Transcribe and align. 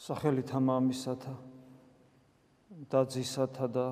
სახელით 0.00 0.48
ამამისათა 0.56 1.34
და 2.88 3.00
ძისათა 3.04 3.66
და 3.68 3.86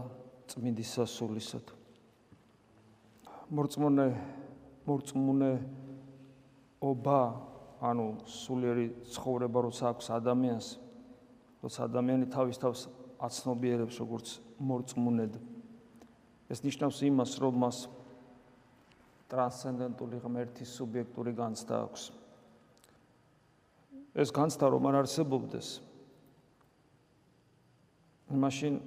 წმინდისა 0.49 1.05
სულისათა 1.05 1.75
მორწმუნე 3.53 4.07
მორწმუნე 4.89 5.51
ობა 6.81 7.21
ანუ 7.91 8.07
სულიერი 8.25 8.87
ცხოვრება 9.13 9.63
როცა 9.69 9.91
აქვს 9.93 10.09
ადამიანს 10.17 10.69
როცა 11.61 11.81
ადამიანი 11.91 12.31
თავის 12.33 12.61
თავს 12.63 12.87
აცნობიერებს 13.29 14.01
როგორც 14.01 14.27
მორწმუნედ. 14.65 15.37
ეს 16.49 16.65
ნიშნავს 16.65 16.99
იმას 17.05 17.33
რომ 17.43 17.55
მას 17.61 17.79
ტრანსცენდენტული 19.29 20.17
ღმერთის 20.25 20.73
სუბიექტური 20.73 21.37
განცდა 21.37 21.75
აქვს. 21.85 22.03
ეს 24.17 24.33
განცდა 24.33 24.67
რომ 24.73 24.89
არ 24.89 24.97
არსებობდეს 25.05 25.88
მაშინ 28.29 28.81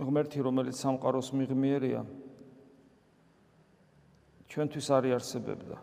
ღმერთი 0.00 0.40
რომელიც 0.44 0.76
სამყაროს 0.80 1.32
მიღმიერია 1.36 2.00
ჩვენთვის 4.48 4.88
არი 4.96 5.12
არსებებდა 5.16 5.76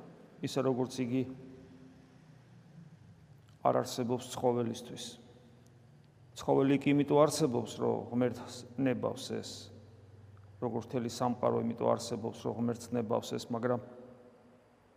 ისე 0.46 0.60
როგორც 0.66 0.98
იგი 1.06 1.22
არ 3.64 3.80
არსებობს 3.84 4.32
ცხოველისთვის. 4.34 5.06
ცხოველი 6.34 6.78
კი 6.82 6.90
იმიტომ 6.94 7.20
არსებობს 7.22 7.78
რომ 7.78 8.10
ღმერთს 8.10 8.55
ნებავს 8.82 9.26
ეს 9.38 9.50
როგორც 10.64 10.86
თელი 10.90 11.12
სამყარო 11.14 11.62
იმიტომ 11.62 11.90
არსებობს 11.94 12.40
რომ 12.48 12.54
ღმერთს 12.58 12.90
ნებავს 12.98 13.30
ეს 13.38 13.46
მაგრამ 13.54 13.82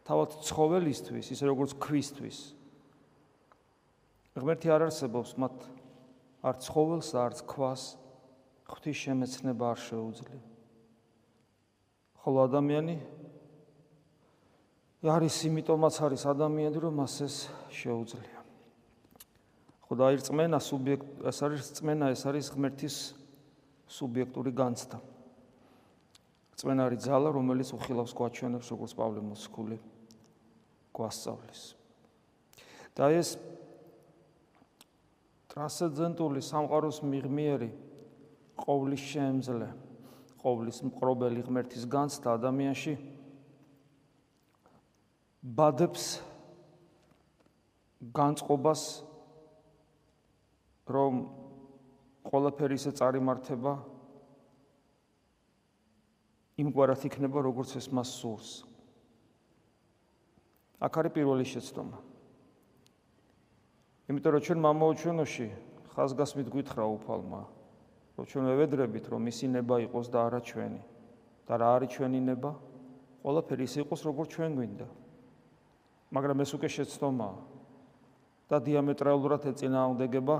თავად 0.09 0.37
ცხოველისთვის 0.49 1.27
ისე 1.37 1.45
როგორც 1.51 1.77
ქვისთვის 1.77 2.39
ღმერთი 4.41 4.73
არ 4.73 4.87
არსებობს 4.89 5.37
მათ 5.45 5.57
არ 6.47 6.57
ცხოველს 6.63 7.11
არც 7.19 7.39
ქვას 7.51 7.83
ღვთის 8.71 8.97
შემეცნება 9.03 9.65
არ 9.75 9.79
შეუძლია. 9.83 10.43
ხოლო 12.23 12.39
ადამიანი 12.47 12.97
არის 15.07 15.37
იმიტომაც 15.47 15.95
არის 16.03 16.23
ადამიანი, 16.27 16.79
რომ 16.83 16.95
მას 16.99 17.15
ეს 17.23 17.37
შეუძლია. 17.71 18.41
ხოდა 19.87 20.03
აი 20.11 20.15
რწმენა 20.19 20.59
სუბიექტ 20.59 21.07
ეს 21.31 21.39
არის 21.47 21.61
რწმენა, 21.71 22.07
ეს 22.11 22.23
არის 22.27 22.47
ღმერთის 22.51 22.97
სუბიექტური 23.87 24.51
განცდა. 24.51 24.99
რწმენა 26.59 26.83
არის 26.91 27.01
ძალა, 27.07 27.29
რომელიც 27.39 27.69
უხილავს 27.71 28.13
გვაჩვენებს, 28.19 28.67
როგორც 28.75 28.93
პავლე 28.99 29.21
მოსკული 29.23 29.79
გვასწავლის. 30.91 31.63
და 32.97 33.13
ეს 33.13 33.37
ტრანსცენდენტული 35.57 36.43
სამყაროს 36.45 36.99
მიღმიერი 37.09 37.67
ყოვლის 38.61 39.05
შემძლე 39.09 39.69
ყოვლის 40.43 40.81
მყრობელი 40.85 41.45
ღმერთის 41.47 41.87
განცდა 41.95 42.35
ადამიანში 42.37 42.93
ბადებს 45.57 46.05
განწყობას 48.21 48.83
რომ 50.93 51.25
ყველაფერი 52.29 52.77
ისე 52.77 52.93
წარიმართება 53.01 53.73
იმგვარად 56.67 57.09
იქნება 57.09 57.47
როგორც 57.49 57.79
ეს 57.81 57.89
მას 57.97 58.13
სურს. 58.21 58.53
აქ 60.85 61.01
არის 61.01 61.17
პირველი 61.17 61.49
შეცდომა 61.49 62.06
იმიტომ 64.07 64.33
რომ 64.39 64.43
ჩვენ 64.47 64.59
მამაოჩვენოში 64.63 65.47
ხაზგასმით 65.95 66.49
გითხრა 66.55 66.85
უფალმა 66.95 67.43
რომ 68.17 68.25
ჩვენ 68.31 68.45
ვევედრებით 68.47 69.05
რომ 69.11 69.21
მისი 69.27 69.47
ნება 69.51 69.77
იყოს 69.83 70.07
და 70.15 70.19
არა 70.31 70.41
ჩვენი. 70.47 70.83
და 71.47 71.55
რა 71.59 71.69
არის 71.79 71.91
ჩვენი 71.95 72.21
ნება? 72.23 72.51
ყველაფერი 73.23 73.63
ის 73.67 73.75
იყოს 73.83 74.01
როგორც 74.07 74.29
ჩვენ 74.31 74.51
გვინდა. 74.55 74.87
მაგრამ 76.15 76.39
ეს 76.43 76.51
უკვე 76.55 76.69
შეცდომა 76.71 77.29
და 78.47 78.57
დიამეტრალურად 78.63 79.43
ეწინააღმდეგება 79.51 80.37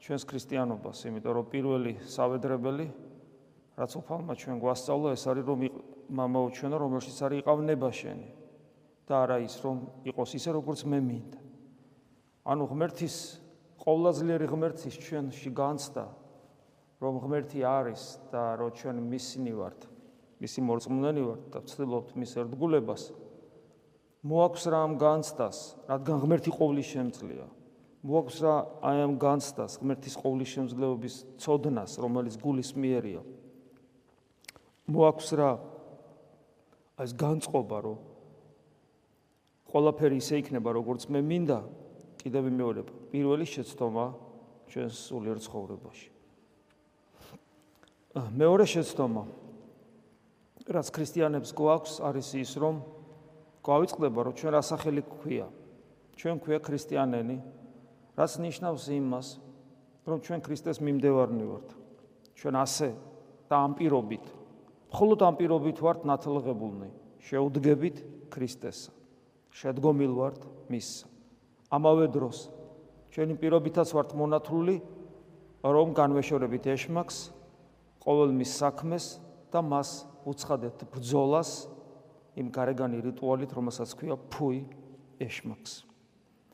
ჩვენს 0.00 0.24
ქრისტიანობას 0.24 1.04
იმიტომ 1.04 1.32
რომ 1.36 1.46
პირველი 1.52 1.92
სავედრებელი 2.08 2.86
რაც 3.76 3.92
უფალმა 4.00 4.32
ჩვენ 4.40 4.56
გვასწავლა 4.56 5.08
ეს 5.12 5.24
არის 5.28 5.44
რომ 5.44 5.60
მამაოჩვენო 6.16 6.76
რომელშიც 6.80 7.18
არის 7.28 7.38
იყავ 7.44 7.58
ნება 7.68 7.88
შენი 7.92 8.28
და 9.04 9.14
არა 9.20 9.36
ის 9.44 9.54
რომ 9.60 9.76
იყოს 10.08 10.30
ისე 10.40 10.50
როგორც 10.56 10.80
მე 10.88 10.98
მინდა 11.04 11.49
ანუ 12.44 12.64
ღმერთის 12.70 13.16
ყოვლადწლიერი 13.84 14.46
ღმერთის 14.52 14.96
ჩვენში 15.04 15.50
განცდა 15.56 16.04
რომ 17.00 17.20
ღმერთი 17.24 17.60
არის 17.64 18.02
და 18.32 18.42
რომ 18.60 18.70
ჩვენ 18.76 18.96
მისინი 19.12 19.52
ვართ 19.60 19.88
მისი 20.40 20.60
მორწმუნენი 20.68 21.22
ვართ 21.28 21.42
და 21.52 21.58
ვცდილობთ 21.64 22.10
მის 22.16 22.32
ერთგულებას 22.44 23.02
მოაქვს 24.24 24.64
რა 24.72 24.78
ამ 24.88 24.92
განცდას 25.00 25.58
რადგან 25.88 26.16
ღმერთი 26.24 26.50
ყოვლის 26.56 26.88
შემძლეა 26.92 27.48
მოაქვს 28.00 28.36
რა 28.40 28.54
აი 28.88 28.98
ამ 29.04 29.14
განცდას 29.20 29.76
ღმერთის 29.82 30.14
ყოვლის 30.16 30.52
შემძლეობის 30.56 31.14
წოდნას 31.36 32.00
რომელიც 32.00 32.36
გულის 32.40 32.72
მიერია. 32.72 33.20
მოაქვს 34.88 35.28
რა 35.36 35.50
ეს 37.04 37.12
განწყობა 37.12 37.78
რომ 37.84 37.98
ყველაფერი 39.68 40.16
ისე 40.16 40.40
იქნება 40.40 40.72
როგორც 40.80 41.04
მე 41.12 41.20
მინდა 41.28 41.60
კიდევ 42.20 42.50
მეორე 42.52 42.82
პირველი 43.12 43.46
შეცდომა 43.48 44.06
ჩვენს 44.70 44.96
სულიერ 45.10 45.38
ცხოვრებაში 45.40 46.08
მეორე 48.10 48.66
შეცდომა. 48.66 49.22
რაც 50.70 50.88
ქრისტიანებს 50.94 51.50
გვაქვს 51.54 51.94
არის 52.02 52.28
ის 52.42 52.52
რომ 52.62 52.82
გვავიწყდება 53.66 54.20
რომ 54.26 54.34
ჩვენ 54.38 54.52
რასახელი 54.54 55.02
გვქვია 55.02 55.46
ჩვენ 56.18 56.34
გვქვია 56.42 56.58
ქრისტიანენი 56.62 57.36
რაც 58.18 58.32
ნიშნავს 58.44 58.84
იმას 58.94 59.28
რომ 60.06 60.18
ჩვენ 60.26 60.40
ქრისტეს 60.46 60.78
მიმდევარნი 60.82 61.44
ვართ. 61.46 61.68
ჩვენ 62.38 62.54
ასე 62.60 62.90
და 63.50 63.56
ამ 63.66 63.72
პირობით 63.78 64.24
მხოლოდ 64.90 65.18
ამ 65.26 65.34
პირობით 65.38 65.78
ვართ 65.78 66.00
ნათლღებულნი 66.06 66.90
შეუდგებით 67.24 67.96
ქრისტესა. 68.30 68.90
შედგომილ 69.50 70.12
ვართ 70.14 70.40
მისსა 70.70 71.19
ამავე 71.70 72.06
დროს 72.10 72.50
ჩვენი 73.14 73.34
პირობითაც 73.38 73.90
ვართ 73.94 74.14
მონათლული 74.18 74.76
რომ 75.62 75.94
განვეშორებით 75.94 76.66
ეშმაკს 76.74 77.18
ყოველ 78.02 78.30
მის 78.34 78.50
საქმეს 78.58 79.06
და 79.50 79.60
მას 79.62 79.90
უცხადებთ 80.30 80.86
ბრძოლას 80.94 81.50
იმ 82.40 82.48
გარეგანი 82.54 83.02
რიტუალით 83.04 83.50
რომელსაც 83.54 83.90
ქვია 83.98 84.16
ფუი 84.30 84.62
ეშმაკს. 85.20 85.84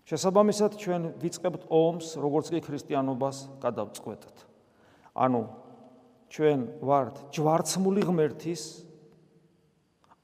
შესაბამისად 0.06 0.72
ჩვენ 0.80 1.02
ვიწყებთ 1.22 1.62
ომს 1.70 2.06
როგორც 2.22 2.46
კი 2.54 2.60
ქრისტიანობას 2.66 3.36
გადავწყვეტთ. 3.62 4.36
ანუ 5.16 5.42
ჩვენ 6.30 6.60
ვართ 6.82 7.14
ჯვარცმული 7.34 8.02
ღმერთის 8.06 8.62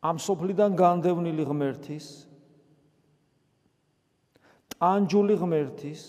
ამ 0.03 0.16
სოფლიდან 0.19 0.74
განდევნილი 0.74 1.44
ღმერთის 1.47 2.06
ანჯული 4.82 5.37
ღმერთის 5.38 6.03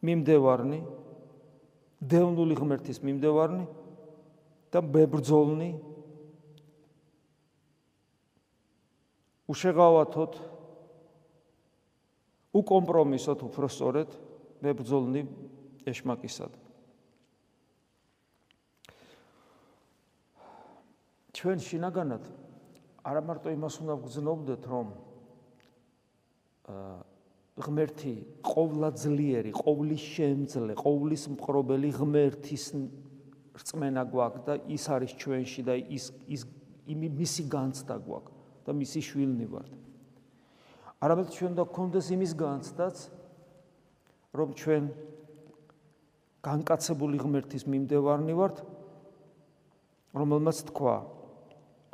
მიმდევარნი 0.00 0.78
დევნული 2.00 2.56
ღმერთის 2.56 3.02
მიმდევარნი 3.04 3.66
და 4.72 4.80
ბებრძოლნი 4.80 5.68
უშეღავათოთ 9.52 10.40
უკომპრომისოთ 12.64 13.44
უფრო 13.44 13.68
სწორედ 13.68 14.16
ბებრძოლნი 14.64 15.22
ეშმაკისად. 15.84 16.52
ჩვენ 21.34 21.58
შინაგანად 21.60 22.24
არა 23.04 23.20
მარტო 23.20 23.52
იმას 23.52 23.74
უნდა 23.84 23.94
გძნობდეთ 24.00 24.62
რომ 24.70 24.88
ღმერთი 27.54 28.14
ყოვლადძლიერი, 28.42 29.52
ყოვლის 29.54 30.02
შემძლე, 30.02 30.74
ყოვლის 30.74 31.28
მყრობელი 31.36 31.90
ღმერთის 31.94 32.64
რწმენა 33.54 34.02
გვაქვს 34.10 34.42
და 34.48 34.54
ის 34.74 34.84
არის 34.90 35.12
ჩვენში 35.14 35.62
და 35.62 35.74
ის 35.78 36.10
ის 36.26 36.42
მისი 36.90 37.44
განცდა 37.46 37.94
გვაქვს 38.02 38.34
და 38.66 38.70
მისი 38.74 39.00
შვილნი 39.06 39.46
ვართ. 39.54 39.70
არამედ 41.04 41.28
ჩვენ 41.36 41.52
და 41.54 41.64
გქონდეს 41.68 42.06
იმის 42.16 42.32
განცდაც 42.42 42.96
რომ 44.34 44.48
ჩვენ 44.58 44.84
განკაცებული 46.42 47.20
ღმერთის 47.22 47.64
მიმდევარნი 47.70 48.34
ვართ 48.34 48.62
რომელმაც 50.18 50.58
თქვა 50.74 50.96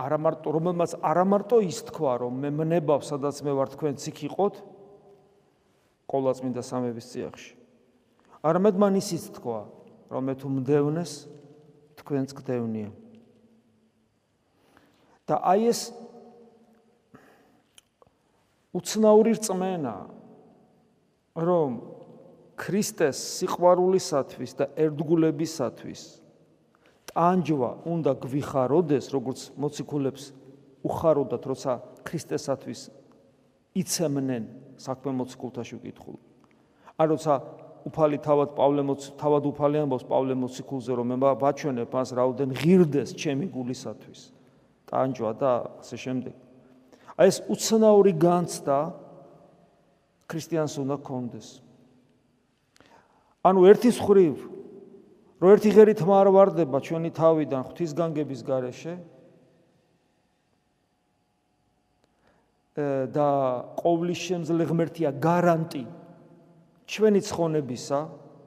არა 0.00 0.18
მარტო 0.24 0.48
რომელმაც 0.56 0.94
არა 1.04 1.24
მარტო 1.32 1.56
ის 1.68 1.80
თქვა 1.90 2.12
რომ 2.24 2.38
მე 2.44 2.50
მნებავ 2.60 3.04
სადაც 3.04 3.42
მე 3.44 3.52
ვარ 3.60 3.68
თქვენ 3.76 4.00
ციხ 4.00 4.22
იყოთ 4.30 4.62
ყოვლადწმინდა 6.10 6.62
სამების 6.66 7.06
წიაღში. 7.14 7.52
არამედ 8.42 8.74
მან 8.82 8.98
ისიც 8.98 9.30
თქვა, 9.38 9.60
რომ 10.10 10.22
მე 10.26 10.34
თუ 10.42 10.46
მდევნეს 10.58 11.12
თქვენც 12.02 12.28
გდევნია. 12.34 12.90
და 15.30 15.38
აი 15.46 15.70
ეს 15.70 15.80
უცნაური 18.74 19.36
რწმენა 19.38 19.94
რომ 21.38 21.76
ქრისტეს 22.58 23.18
სიყვარულისათვის 23.38 24.52
და 24.58 24.66
ერთგულებისათვის 24.74 26.02
ტანჯვა 27.14 27.70
უნდა 27.94 28.12
გვიხაროდეს 28.26 29.06
როგორც 29.14 29.40
მოციქულებს 29.54 30.24
უხაროდათ 30.82 31.42
როცა 31.50 31.72
ქრისტესათვის 32.02 32.80
იცემნენ 33.76 34.44
საქმე 34.80 35.10
მოციქულთაში 35.20 35.74
ვკითხულ. 35.78 36.16
ან 37.00 37.06
როცა 37.14 37.32
უფალი 37.86 38.18
თავად 38.20 38.50
პავლე 38.58 38.82
მოც 38.84 39.00
თავად 39.20 39.42
უფალი 39.50 39.76
ამბობს 39.84 40.04
პავლე 40.10 40.34
მოციქულზე 40.36 40.92
რომ 40.98 41.06
მე 41.14 41.16
ბაჩვენებ 41.40 41.88
მას 41.94 42.08
რაუდენ 42.18 42.50
ღირდეს 42.60 43.10
ჩემი 43.16 43.46
გულისათვის. 43.48 44.20
ტანჯვა 44.90 45.30
და 45.38 45.52
ასე 45.80 45.96
შემდეგ. 45.96 46.34
აი 47.20 47.26
ეს 47.30 47.38
უცნაური 47.46 48.12
განცდა 48.18 48.78
ქრისტიანს 50.26 50.74
უნდა 50.82 50.96
კონდეს. 51.06 51.48
ანუ 53.46 53.60
ერთის 53.70 53.96
ხრივ 54.02 54.36
რო 55.40 55.48
ერთი 55.56 55.70
ღერით 55.72 56.00
მარ 56.04 56.28
ვარდება 56.34 56.78
ჩვენი 56.84 57.10
თავიდან 57.16 57.62
ღვთისგანგების 57.70 58.40
გარეშე 58.44 58.94
და 63.14 63.28
ყოვლის 63.80 64.20
შემძლე 64.26 64.64
ღმერთია 64.70 65.10
გარანტი. 65.16 65.84
ჩვენი 66.90 67.20
ცხონებისა 67.22 68.00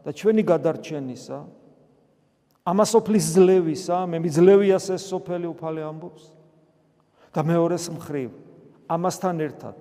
და 0.04 0.10
ჩვენი 0.12 0.44
გადარჩენისა 0.44 1.40
ამასოფლის 2.68 3.26
ძლევისა 3.36 3.98
მე 4.12 4.18
მიძლევიას 4.24 4.86
ეს 4.96 5.04
სოფელი 5.12 5.48
უფალი 5.52 5.82
ამბობს. 5.84 6.24
და 7.34 7.42
მეორეს 7.42 7.90
მხრივ 7.90 8.30
ამასთან 8.94 9.36
ერთად 9.48 9.78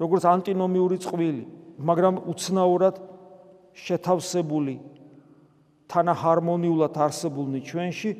როგორც 0.00 0.24
ანტინომიური 0.24 0.96
წყვილი 1.04 1.44
მაგრამ 1.76 2.24
უცნაურად 2.32 2.96
შეთავსებული 3.76 4.74
თანაჰარმონიულად 5.92 6.94
არსებულნი 7.04 7.60
ჩვენში 7.68 8.12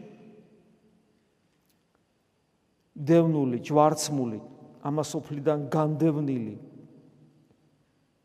დევნული 3.01 3.59
ჯვარცმული 3.65 4.41
ამასოფლიდან 4.81 5.69
განდევნილი 5.73 6.55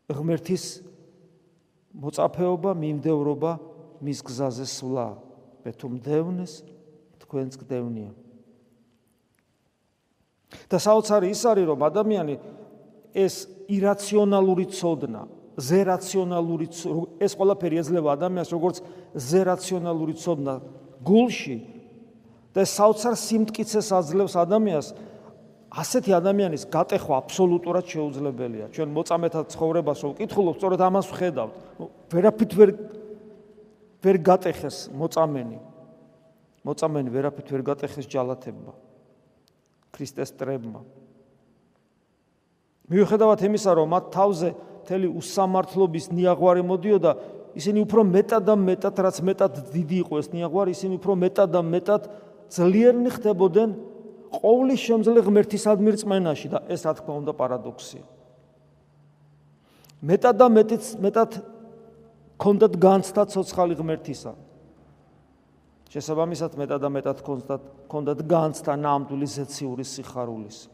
ღმერთის 0.06 0.64
მოწაფეობა, 1.96 2.70
მიმდევრობა 2.76 3.52
მის 4.04 4.18
გზაზე 4.22 4.66
სვლა. 4.68 5.08
მე 5.66 5.70
თუ 5.74 5.86
მდევნეს, 5.96 6.52
თქვენც 7.24 7.52
გდევნია. 7.60 8.12
და 10.70 10.78
საოცარი 10.78 11.30
ის 11.30 11.42
არის, 11.42 11.66
რომ 11.66 11.80
ადამიანი 11.82 12.34
ეს 13.14 13.34
ირაციონალური 13.66 14.66
ცოდნა, 14.70 15.22
ზერაციონალური 15.56 16.66
ეს 17.16 17.32
ყველაფერი 17.32 17.80
ეძლევა 17.80 18.08
ადამიანს 18.12 18.50
როგორც 18.52 18.76
ზერაციონალური 19.16 20.14
ცოდნა 20.20 20.54
გულში 21.00 21.56
და 22.52 22.62
საოცარ 22.64 23.14
სიმტკიცეს 23.16 23.88
აძლევს 23.96 24.34
ადამიანს 24.36 24.88
ასეთი 25.76 26.12
ადამიანის 26.16 26.64
გატეხვა 26.72 27.14
აბსოლუტურად 27.20 27.84
შეუძლებელია. 27.84 28.66
ჩვენ 28.72 28.88
მოწამეთა 28.96 29.40
ცხოვრებას 29.52 29.98
რო 30.02 30.10
ვკითხულობ, 30.16 30.54
სწორედ 30.56 30.80
ამას 30.80 31.06
ვხედავთ. 31.12 31.54
ვერაფრით 32.12 32.52
ვერ 32.56 32.70
ვერ 34.00 34.16
გატეხეს 34.24 34.76
მოწამენი. 34.96 35.58
მოწამენი 36.64 37.08
ვერაფრით 37.12 37.48
ვერ 37.52 37.62
გატეხეს 37.68 38.06
ჯალათებმა. 38.08 38.72
ქრისტეს 39.92 40.30
ტრებმა. 40.32 40.80
მიუხედავად 42.88 43.40
იმისა, 43.44 43.70
რომ 43.76 43.88
მათ 43.92 44.04
თავზე 44.16 44.48
მთელი 44.86 45.08
უსამართლობის 45.18 46.06
ნიაღვარი 46.14 46.62
მოდიოდა, 46.62 47.12
ისინი 47.58 47.78
უფრო 47.84 48.00
მეტად 48.06 48.42
და 48.46 48.54
მეტად, 48.54 48.94
რაც 48.96 49.16
მეტად 49.26 49.52
დიდი 49.74 49.96
იყო 50.06 50.14
ეს 50.22 50.28
ნიაღვარი, 50.30 50.70
ისინი 50.76 50.94
უფრო 51.00 51.12
მეტად 51.18 51.48
და 51.50 51.60
მეტად 51.66 52.02
ძლიერნი 52.46 53.10
ხდებოდნენ 53.10 53.70
ყოვლის 54.32 54.80
შემძლე 54.82 55.20
ღმერთისადმი 55.26 55.90
რწმენაში 55.96 56.48
და 56.52 56.58
ეს 56.72 56.82
რა 56.86 56.92
თქმა 56.98 57.14
უნდა 57.22 57.32
პარადოქსია. 57.36 58.04
მეტად 60.02 60.36
და 60.36 60.46
მეტიც 60.52 60.84
მეტად 61.00 61.30
კონდათ 62.36 62.74
განცდა 62.76 63.22
ცოცხალი 63.32 63.74
ღმერთისა. 63.80 64.32
შესაბამისად 65.90 66.52
მეტად 66.60 66.80
და 66.82 66.88
მეტად 66.92 67.18
კონდათ 67.24 67.62
კონდათ 67.88 68.20
განცდა 68.28 68.72
ნამდვილი 68.76 69.26
ზეციური 69.26 69.84
სიხარულის. 69.84 70.68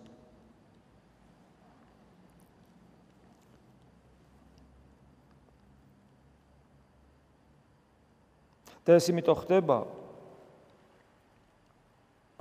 და 8.82 8.98
ეს 8.98 9.06
იმიტომ 9.12 9.36
ხდება, 9.46 9.76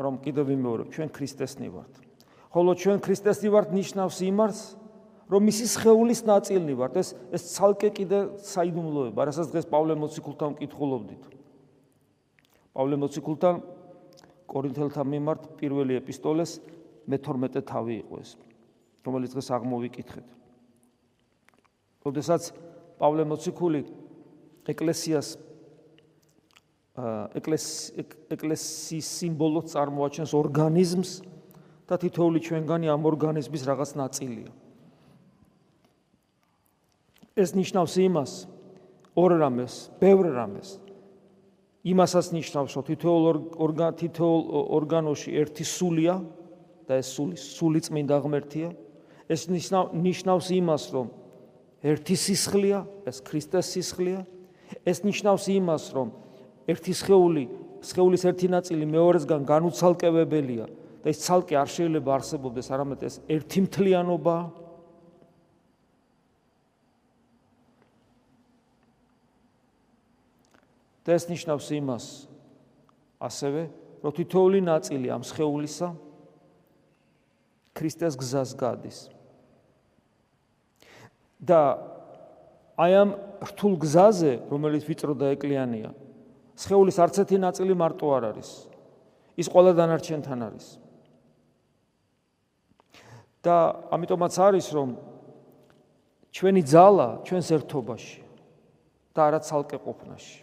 რომ 0.02 0.16
კიდევ 0.26 0.46
ვიმეორებ, 0.52 0.88
ჩვენ 0.92 1.10
ქრისტესნი 1.14 1.70
ვართ. 1.70 1.94
ხოლო 2.52 2.72
ჩვენ 2.76 2.98
ქრისტესნი 3.06 3.50
ვართ 3.54 3.70
ნიშნავს 3.72 4.18
იმას, 4.28 4.58
რომ 5.32 5.42
მისი 5.48 5.66
სხეულის 5.72 6.22
ნაწილნი 6.28 6.74
ვართ. 6.76 6.94
ეს 7.00 7.10
ეს 7.32 7.44
ცალკე 7.56 7.90
კიდე 7.96 8.20
საიდუმლოება, 8.44 9.22
რასაც 9.32 9.48
დღეს 9.54 9.66
პავლე 9.72 9.96
მოციქულთან 9.96 10.50
ვკითხულობდით. 10.60 11.24
პავლე 12.76 12.96
მოციქულთან 13.00 13.56
კორინთელთა 14.52 15.04
მიმართ 15.08 15.42
პირველი 15.56 15.96
ეპისტოლეს 16.02 16.60
მე-12 17.08 17.64
თავი 17.64 17.94
იყო 18.04 18.16
ეს, 18.20 18.36
რომელიც 19.08 19.32
დღეს 19.32 19.48
აღმოვიკითხეთ. 19.56 20.28
ოდესაც 22.02 22.52
პავლე 23.00 23.24
მოციქული 23.30 23.82
ეკლესიას 24.68 25.28
ეკლესიის 26.92 29.08
სიმბოლოს 29.08 29.72
წარმოაჩენს 29.72 30.32
ორგანიზმს 30.36 31.12
და 31.88 31.96
თითოეული 31.96 32.40
ჩვენგანი 32.44 32.92
ამ 32.92 33.08
ორგანიზმის 33.08 33.64
რაღაც 33.64 33.96
ნაწილია. 33.96 34.52
ეს 37.32 37.56
ნიშნავს 37.56 37.96
იმას, 37.96 38.32
ორ 39.16 39.32
რამეს, 39.40 39.88
ბევრ 40.04 40.36
რამეს. 40.36 40.84
იმასაც 41.88 42.36
ნიშნავს, 42.36 42.76
რომ 42.76 42.84
თითოეულ 42.92 43.24
ორგან 43.56 43.92
თითოეულ 43.96 44.42
ორგანოში 44.78 45.30
ერთი 45.32 45.64
სულია 45.64 46.20
და 46.88 47.00
ეს 47.00 47.08
სული 47.16 47.36
სული 47.40 47.80
წმინდა 47.82 48.20
ღმერთია. 48.20 48.76
ეს 49.32 49.48
ნიშნავს 49.48 50.48
იმას, 50.52 50.84
რომ 50.92 51.08
ერთი 51.82 52.16
სისხლია, 52.20 52.84
ეს 53.08 53.24
ქრისტეს 53.24 53.80
სისხლია. 53.80 54.28
ეს 54.86 55.08
ნიშნავს 55.08 55.48
იმას, 55.56 55.84
რომ 55.96 56.12
ერთი 56.70 56.94
სხეული, 56.94 57.44
სხეულის 57.82 58.24
ერთი 58.30 58.48
ნაწილი 58.54 58.86
მეორესგან 58.86 59.46
განუცალკევებელია 59.50 60.66
და 61.02 61.10
ეს 61.10 61.24
ცალკე 61.26 61.58
არ 61.58 61.70
შეიძლება 61.74 62.10
არსებობდეს, 62.22 62.68
არამედ 62.70 63.00
ეს 63.08 63.16
ერთი 63.26 63.60
მთლიანობა. 63.66 64.38
და 71.02 71.18
ეს 71.18 71.26
ნიშნავს 71.34 71.68
იმას 71.82 72.06
ასევე, 73.18 73.62
რომ 74.06 74.12
თითოეული 74.22 74.60
ნაწილი 74.62 75.10
ამ 75.10 75.26
სხეულისა 75.26 75.90
ქრისტეს 77.74 78.14
გზას 78.22 78.54
გადის. 78.54 79.10
და 81.42 81.82
აი 82.78 82.94
ამ 83.02 83.10
რთულ 83.42 83.74
გზაზე, 83.82 84.34
რომელიც 84.46 84.86
ვიწრო 84.86 85.14
და 85.18 85.34
ეკლიანია, 85.34 85.90
სხეულის 86.62 86.98
არც 87.02 87.16
ერთი 87.26 87.38
ნაწილი 87.42 87.74
მარტო 87.74 88.06
არ 88.18 88.24
არის. 88.32 88.50
ის 89.42 89.48
ყველა 89.50 89.72
დანარჩენთან 89.80 90.40
არის. 90.48 90.68
და 93.42 93.56
ამიტომაც 93.90 94.34
არის 94.38 94.68
რომ 94.78 94.90
ჩვენი 96.30 96.62
ძალა 96.62 97.08
ჩვენს 97.26 97.48
ერთობაში 97.58 98.22
და 99.18 99.20
არა 99.28 99.40
ცალკე 99.42 99.78
ყოფნაში. 99.82 100.40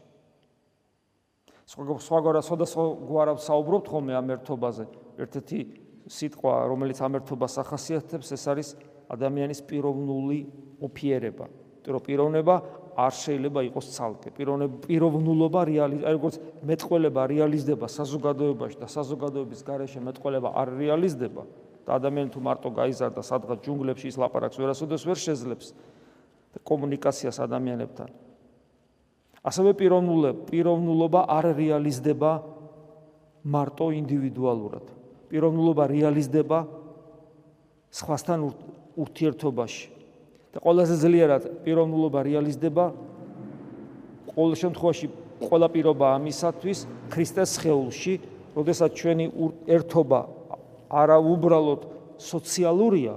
სხვაგვარად 1.69 2.43
სხვადასხვა 2.43 2.85
გვარად 3.07 3.39
საუბრობთ 3.39 3.87
ხოლმე 3.87 4.13
ამ 4.19 4.27
ერთობაზე. 4.35 4.85
ერთ-ერთი 5.23 5.59
სიტყვა, 6.09 6.53
რომელიც 6.73 6.99
ამ 7.05 7.21
ერთობას 7.21 7.55
ახასიათებს, 7.63 8.29
ეს 8.33 8.45
არის 8.49 8.69
ადამიანის 9.13 9.61
პიროვნული 9.69 10.41
ოფიერება. 10.81 11.47
პირო 11.89 12.01
პიროვნება 12.05 12.55
არ 12.99 13.13
შეიძლება 13.17 13.61
იყოს 13.73 13.87
ცალკე. 13.97 14.29
პიროვნულობა 14.37 15.61
რეალი, 15.65 15.97
როგორც 16.05 16.37
მეტყველება 16.69 17.23
რეალიზდება 17.33 17.87
საზოგადოებაში 17.89 18.77
და 18.77 18.89
საზოგადოების 18.93 19.61
გარეშე 19.65 20.01
მეტყველება 20.05 20.49
არ 20.53 20.69
რეალიზდება 20.77 21.43
და 21.89 21.91
ადამიანი 21.97 22.31
თუ 22.35 22.41
მარტო 22.45 22.69
გაიზარდა 22.77 23.23
სადღაც 23.25 23.59
ჯუნგლებში 23.65 24.07
ის 24.13 24.17
ლაპარაკს 24.21 24.61
ვერასოდეს 24.61 25.03
ვერ 25.09 25.19
შეძლებს. 25.25 25.67
კომუნიკაციას 26.69 27.39
ადამიანებთან. 27.41 28.09
ასევე 29.47 29.71
პიროვნულობა, 29.79 30.33
პიროვნულობა 30.51 31.21
არ 31.33 31.45
რეალიზდება 31.57 32.31
მარტო 33.47 33.87
ინდივიდუალურად. 33.95 34.87
პიროვნულობა 35.31 35.85
რეალიზდება 35.87 36.59
სხვასთან 37.89 38.39
ურთიერთობაში. 38.99 39.98
და 40.53 40.59
ყველაზე 40.65 40.97
ძლიერად 41.03 41.43
პიროვნულობა 41.65 42.21
რეალიზდება 42.29 42.85
ყოველ 44.33 44.55
შემთხვევაში 44.63 45.07
ყველა 45.43 45.69
პირობა 45.75 46.07
ამისათვის 46.19 46.79
ქრისტეს 47.13 47.53
ხეულში, 47.63 48.15
როდესაც 48.57 48.91
ჩვენი 48.99 49.27
ერთობა 49.71 50.21
არა 50.89 51.19
უბრალოდ 51.35 51.81
სოციალურია, 52.19 53.15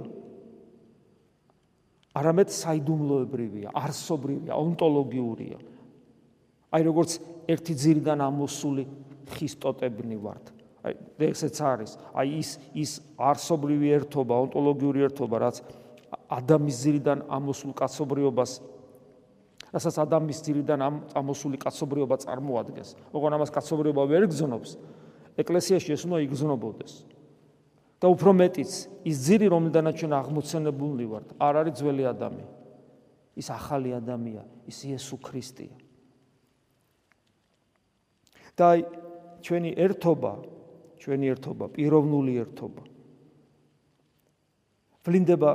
არამედ 2.12 2.48
საიდუმლოებრივია, 2.52 3.72
არსობრივია, 3.72 4.52
ონტოლოგიურია. 4.52 5.58
აი 6.72 6.82
როგორც 6.88 7.10
ერთი 7.48 7.74
ძირიდან 7.76 8.20
ამოსული 8.20 8.84
ხისტოტებნი 9.32 10.16
ვართ. 10.20 10.44
აი 10.84 10.92
ესეც 11.30 11.56
არის. 11.62 11.92
აი 12.12 12.28
ის 12.42 12.50
ის 12.74 12.90
არსობრივი 13.16 13.88
ერთობა, 13.96 14.34
ონტოლოგიური 14.44 14.98
ერთობა, 15.08 15.36
რაც 15.40 15.56
ადამის 16.32 16.76
ძირიდან 16.82 17.18
ამოსულ 17.28 17.72
კაცობრიობას 17.76 18.52
რასაც 19.72 19.96
ადამის 20.04 20.38
ძირიდან 20.44 20.80
ამოსული 21.16 21.56
კაცობრიობა 21.56 22.16
წარმოადგენს. 22.28 22.90
ოღონ 23.16 23.32
ამას 23.40 23.50
კაცობრიობა 23.56 24.02
ვერ 24.04 24.28
გზნობს. 24.28 24.76
ეკლესიაში 25.40 25.96
ეს 25.96 26.02
უნდა 26.04 26.18
იგზნობოდეს. 26.28 26.94
და 28.02 28.10
უფრო 28.10 28.30
მეტიც, 28.34 28.72
ის 29.06 29.16
ძირი, 29.22 29.46
რომელდანაც 29.46 29.94
ჩვენ 30.02 30.12
აღმოცენებულნი 30.18 31.06
ვართ, 31.06 31.28
არ 31.38 31.54
არის 31.62 31.74
ძველი 31.78 32.04
ადამი. 32.10 32.44
ის 33.38 33.46
ახალი 33.48 33.94
ადამია, 33.94 34.42
ის 34.66 34.78
იესო 34.84 35.16
ქრისტეა. 35.22 35.76
და 38.58 38.82
ჩვენი 39.40 39.70
ერთობა, 39.78 40.32
ჩვენი 40.98 41.26
ერთობა, 41.32 41.64
პიროვნული 41.72 42.32
ერთობა. 42.42 42.82
ვლინდება 45.06 45.50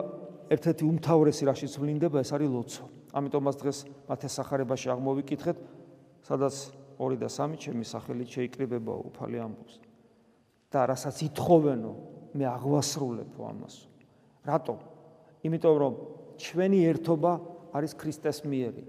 ერთ-ერთი 0.52 0.84
უმთავრესი 0.88 1.44
რაშიც 1.48 1.74
ვლინდება, 1.80 2.22
ეს 2.24 2.32
არის 2.36 2.50
ლოცვა. 2.52 2.86
ამიტომაც 3.18 3.56
დღეს 3.62 3.78
მათეს 4.08 4.34
სახარებაში 4.38 4.88
აღმოვიკითხეთ, 4.94 5.58
სადაც 6.28 6.56
2 7.00 7.18
და 7.22 7.30
3 7.30 7.58
ჩემი 7.58 7.84
სახელით 7.86 8.30
შეიკრიბება 8.36 8.94
უფალი 9.12 9.38
ამბობს. 9.44 9.76
და 10.68 10.84
რასაც 10.92 11.18
ითხოვენო, 11.32 11.92
მე 12.36 12.46
აღვასრულებო 12.60 13.42
ამას. 13.48 13.88
რატო? 14.44 14.76
იმიტომ 15.48 15.76
რომ 15.80 15.94
ჩვენი 16.38 16.80
ერთობა 16.92 17.32
არის 17.72 17.92
ქრისტეს 17.96 18.44
მიერი. 18.44 18.86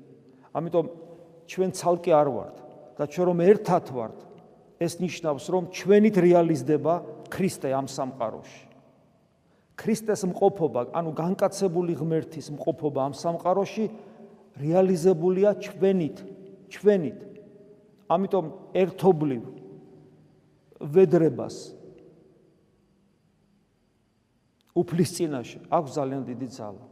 ამიტომ 0.58 0.86
ჩვენ 1.46 1.70
ცალკე 1.72 2.12
არ 2.12 2.28
ვართ 2.34 2.56
და 2.98 3.04
ჩვენ 3.06 3.26
რომ 3.30 3.38
ერთად 3.46 3.84
ვართ, 3.94 4.18
ეს 4.78 4.92
ნიშნავს 4.98 5.44
რომ 5.54 5.62
ჩვენით 5.70 6.16
რეალიზდება 6.18 6.94
ქრისტე 7.30 7.72
ამ 7.72 7.86
სამყაროში. 7.86 8.67
ქრისტეს 9.78 10.26
მყოფობა, 10.26 10.90
ანუ 10.90 11.10
განკაცებული 11.14 11.94
ღმერთის 11.94 12.50
მყოფობა 12.50 13.00
ამ 13.08 13.14
სამყაროში 13.14 13.84
რეალიზებულია 14.58 15.54
ჩვენით, 15.62 16.16
ჩვენით. 16.74 17.18
ამიტომ 18.10 18.46
ერთობლივ 18.74 19.42
ვედრებას 20.82 21.56
უფლის 24.78 25.10
წინაშე 25.14 25.58
აქვს 25.70 25.90
ძალიან 25.94 26.22
დიდი 26.26 26.48
ძალა. 26.58 26.84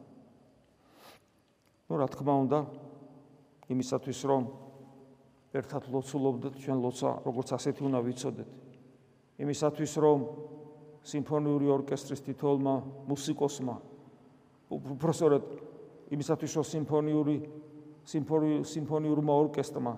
ну, 1.86 1.92
რა 1.98 2.06
თქმა 2.10 2.34
უნდა, 2.46 2.58
იმისათვის 3.70 4.20
რომ 4.26 4.42
ერთად 5.54 5.82
ლოცულობდეთ, 5.90 6.54
ჩვენ 6.62 6.78
ლოცა 6.82 7.08
როგორც 7.26 7.48
ასეთი 7.54 7.82
უნდა 7.86 8.00
ვიცოდეთ. 8.02 8.50
იმისათვის 9.38 9.92
რომ 10.02 10.18
სიმფონიური 11.06 11.70
ორკესტრის 11.70 12.24
თითოეულმა 12.26 12.74
მუსიკოსმა 13.06 13.76
უბრალოდ 14.74 15.44
იმისათვის 16.16 16.52
რომ 16.58 16.66
სიმფონიური 16.72 17.36
სიმფონიური 18.06 18.66
სიმფონიურმა 18.70 19.34
ორკესტრმა 19.34 19.92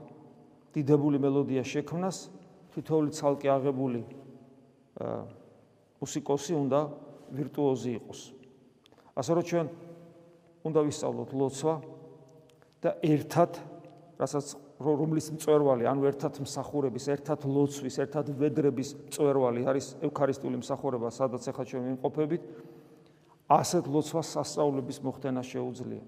დიდებული 0.72 1.20
მელოდია 1.20 1.64
შექმნას, 1.64 2.28
თითოეული 2.72 3.12
ცალკე 3.12 3.48
აღებული 3.52 4.00
მუსიკოსი 6.00 6.54
უნდა 6.56 6.80
ვირტუოზი 7.36 7.90
იყოს. 8.00 8.20
ასე 9.18 9.32
რომ 9.36 9.44
ჩვენ 9.48 9.66
უნდა 10.68 10.80
ვისწავლოთ 10.88 11.30
ლოცვა 11.36 11.74
და 12.80 12.90
ერთად, 13.02 13.50
რასაც 14.16 14.46
რომლის 14.78 15.26
მწვერვალი, 15.34 15.86
ანუ 15.90 16.06
ერთად 16.06 16.38
მსახურების, 16.44 17.04
ერთად 17.10 17.42
ლოცვის, 17.50 17.98
ერთად 17.98 18.30
ვედრების 18.38 18.94
მწვერვალი 19.08 19.66
არის 19.66 19.86
ევქარისტიული 20.06 20.60
მსახურება, 20.62 21.10
სადაც 21.10 21.42
ახლა 21.50 21.64
ჩვენ 21.66 21.82
ვიმყოფებით, 21.88 22.42
ასეთ 23.50 23.84
ლოცვას 23.90 24.28
სასწაულების 24.38 24.98
მოხდენა 25.02 25.42
შეუძლია. 25.42 26.04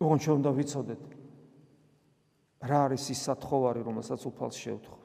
ოღონ 0.00 0.18
ჩვენ 0.18 0.36
უნდა 0.40 0.50
ვიცოდეთ 0.56 1.02
რა 2.60 2.78
არის 2.88 3.04
ის 3.12 3.20
სათხოვარი, 3.24 3.80
რომელსაც 3.84 4.20
უფალს 4.26 4.56
შევთხოვ. 4.56 4.98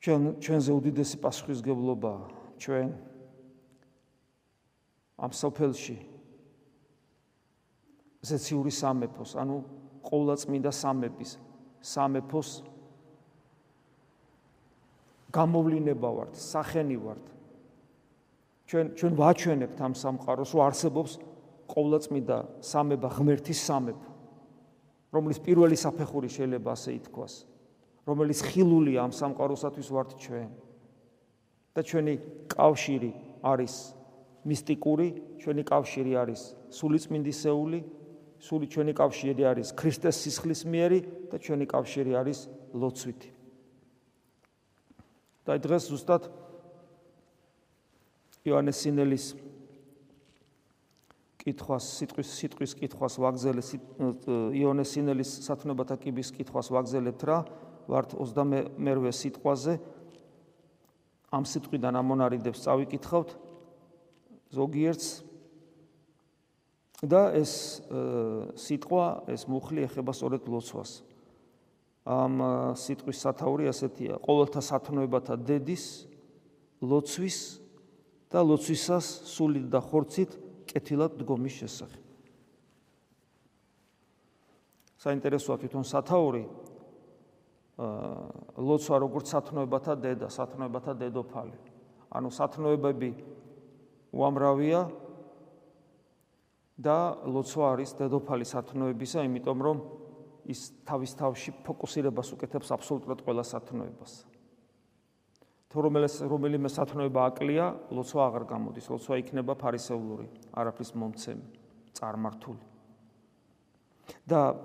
ჩვენ 0.00 0.20
ჩვენზე 0.40 0.70
უდიდესი 0.80 1.16
პასუხისგებლობა 1.20 2.12
ჩვენ 2.56 2.88
ამ 5.20 5.32
სოფელში 5.36 5.96
ზეციური 8.20 8.72
სამეფოს, 8.74 9.36
ანუ 9.40 9.56
ყოვლადწმინდა 10.04 10.72
სამების 10.72 11.30
სამეფოს 11.80 12.48
გამოვლინება 15.32 16.08
ვართ, 16.16 16.32
სახენი 16.36 16.96
ვართ. 17.00 17.24
ჩვენ 18.68 18.86
ჩვენ 18.98 19.12
ვაჩვენებთ 19.16 19.78
ამ 19.80 19.94
სამყაროს, 19.96 20.50
რომ 20.54 20.62
არსებობს 20.68 21.12
ყოვლადწმინდა 21.70 22.36
სამება 22.60 23.08
ღმერთის 23.16 23.60
სამეფო, 23.66 24.10
რომლის 25.14 25.38
პირველი 25.40 25.76
საფეხური 25.78 26.28
შეიძლება 26.28 26.70
ასე 26.76 26.90
ითქვას. 27.00 27.34
რომელიც 28.06 28.38
ხილულია 28.42 29.06
ამ 29.06 29.12
სამყაროსათვის 29.14 29.88
ვართ 29.94 30.10
ჩვენ. 30.18 30.50
და 31.70 31.80
ჩვენი 31.86 32.14
კავშირი 32.50 33.10
არის 33.46 33.74
მისტიკური, 34.42 35.06
ჩვენი 35.38 35.62
კავშირი 35.62 36.12
არის 36.18 36.40
სულიწმინდისეული, 36.74 37.78
სული 38.40 38.66
ჩვენი 38.72 38.92
კავშირი 38.96 39.44
არის 39.44 39.72
ქრისტეს 39.76 40.16
სისხლის 40.24 40.64
მიერი 40.64 41.00
და 41.28 41.36
ჩვენი 41.36 41.66
კავშირი 41.68 42.12
არის 42.16 42.48
ლოცვითი. 42.72 43.30
და 45.44 45.58
დღეს 45.60 45.84
ზუსტად 45.90 46.22
იოანეს 48.44 48.76
სინელის 48.80 49.24
კითხვას, 51.40 51.84
სიტყვის 51.96 52.28
სიტყვის 52.38 52.72
კითხვას 52.80 53.14
ვაგზელე 53.20 53.62
იოანეს 54.56 54.88
სინელის 54.94 55.30
სათნოებათა 55.44 55.96
კიბის 56.00 56.30
კითხვას 56.36 56.68
ვაგზელებთ 56.72 57.22
რა 57.24 57.38
ვართ 57.88 58.14
22-ვე 58.16 59.12
სიტყვაზე 59.20 59.74
ამ 61.32 61.44
სიტყვიდან 61.48 61.94
ამონარიდებს 62.00 62.64
წავიკითხავთ 62.66 63.34
ზოგიერთს 64.54 65.29
და 67.00 67.32
ეს 67.32 67.80
სიტყვა 68.60 69.06
ეს 69.32 69.48
მუხლი 69.48 69.88
ეხება 69.88 70.12
სწორედ 70.12 70.44
ლოცვას. 70.44 71.00
ამ 72.04 72.34
სიტყვის 72.76 73.18
სათაური 73.24 73.64
ასეთია. 73.72 74.20
ყოველთა 74.20 74.60
სათნოებათა 74.60 75.34
დედის 75.40 75.84
ლოცვის 76.80 77.38
და 78.28 78.40
ლოცვისას 78.44 79.06
სულით 79.32 79.66
და 79.72 79.80
ხორცით 79.80 80.30
კეთილად 80.68 81.16
დგომის 81.20 81.54
შესახებ. 81.60 82.02
საინტერესოა 85.00 85.56
თვითონ 85.56 85.84
სათაური 85.88 86.44
ლოცვა 88.60 88.96
როგორც 89.00 89.26
სათნოებათა 89.32 89.94
დედა, 89.96 90.28
სათნოებათა 90.28 90.92
დედოფალი. 91.00 91.56
ანუ 92.12 92.28
სათნოებები 92.28 93.10
უამრავია 94.12 94.80
და 96.80 97.20
ლოცვა 97.28 97.76
არის 97.76 97.90
დედოფალი 98.00 98.46
სათნოებისა, 98.48 99.24
იმიტომ 99.28 99.58
რომ 99.60 99.78
ის 100.48 100.60
თავის 100.88 101.12
თავში 101.20 101.50
ფოკუსირებას 101.66 102.32
უკეთებს 102.34 102.72
აბსოლუტურად 102.72 103.20
ყველა 103.20 103.44
სათნოებას. 103.44 104.12
თუ 105.70 105.78
რომელს 105.86 106.14
რომელიმე 106.26 106.66
სათნოება 106.66 107.20
აკლია, 107.30 107.66
ლოცვა 107.94 108.22
აღარ 108.26 108.44
გამოდის, 108.50 108.86
ლოცვა 108.90 109.14
იქნება 109.22 109.54
ფარისეულური, 109.54 110.26
არაფრის 110.56 110.90
მომცემი, 110.98 111.46
წარმართული. 111.94 112.62
და 114.26 114.58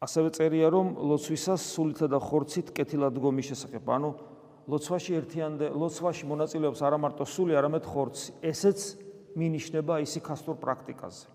ასევე 0.00 0.28
წერია 0.32 0.68
რომ 0.72 0.96
ლოცვისას 0.96 1.60
სულითა 1.76 2.08
და 2.08 2.18
ხორცით 2.20 2.72
კეთილად 2.72 3.12
დგომის 3.16 3.46
შესახებ 3.52 3.84
ანუ 3.88 4.10
ლოცვაში 4.68 5.12
ერთიანდე 5.20 5.66
ლოცვაში 5.76 6.24
მონაწილეობს 6.24 6.80
არა 6.80 6.98
მარტო 7.04 7.24
სული, 7.28 7.52
არამედ 7.52 7.84
ხორცი. 7.84 8.32
ესეც 8.40 9.03
მინიშნება 9.34 10.00
ისიქასტურ 10.04 10.56
პრაქტიკაზე. 10.62 11.26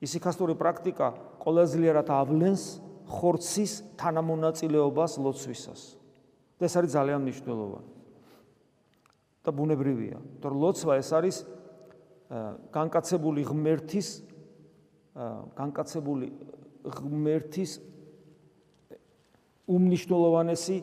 ისიქასტური 0.00 0.54
პრაქტიკა 0.56 1.08
ყველაზე 1.40 1.76
ლიერად 1.80 2.08
ავლენს 2.08 2.62
ხორცის 3.10 3.72
თანამონაწილეობას 4.00 5.12
ლოცვისას. 5.20 5.80
და 6.60 6.62
ეს 6.68 6.74
არის 6.76 6.90
ძალიან 6.92 7.20
მნიშვნელოვანი. 7.24 7.90
და 9.40 9.50
ბუნებრივია, 9.56 10.18
თორე 10.40 10.56
ლოცვა 10.60 10.92
ეს 11.00 11.10
არის 11.16 11.36
განკაცებული 12.72 13.40
ღმერთის 13.48 14.08
განკაცებული 15.56 16.26
ღმერთის 16.84 17.70
უმნიშვნელოვანესი 19.70 20.76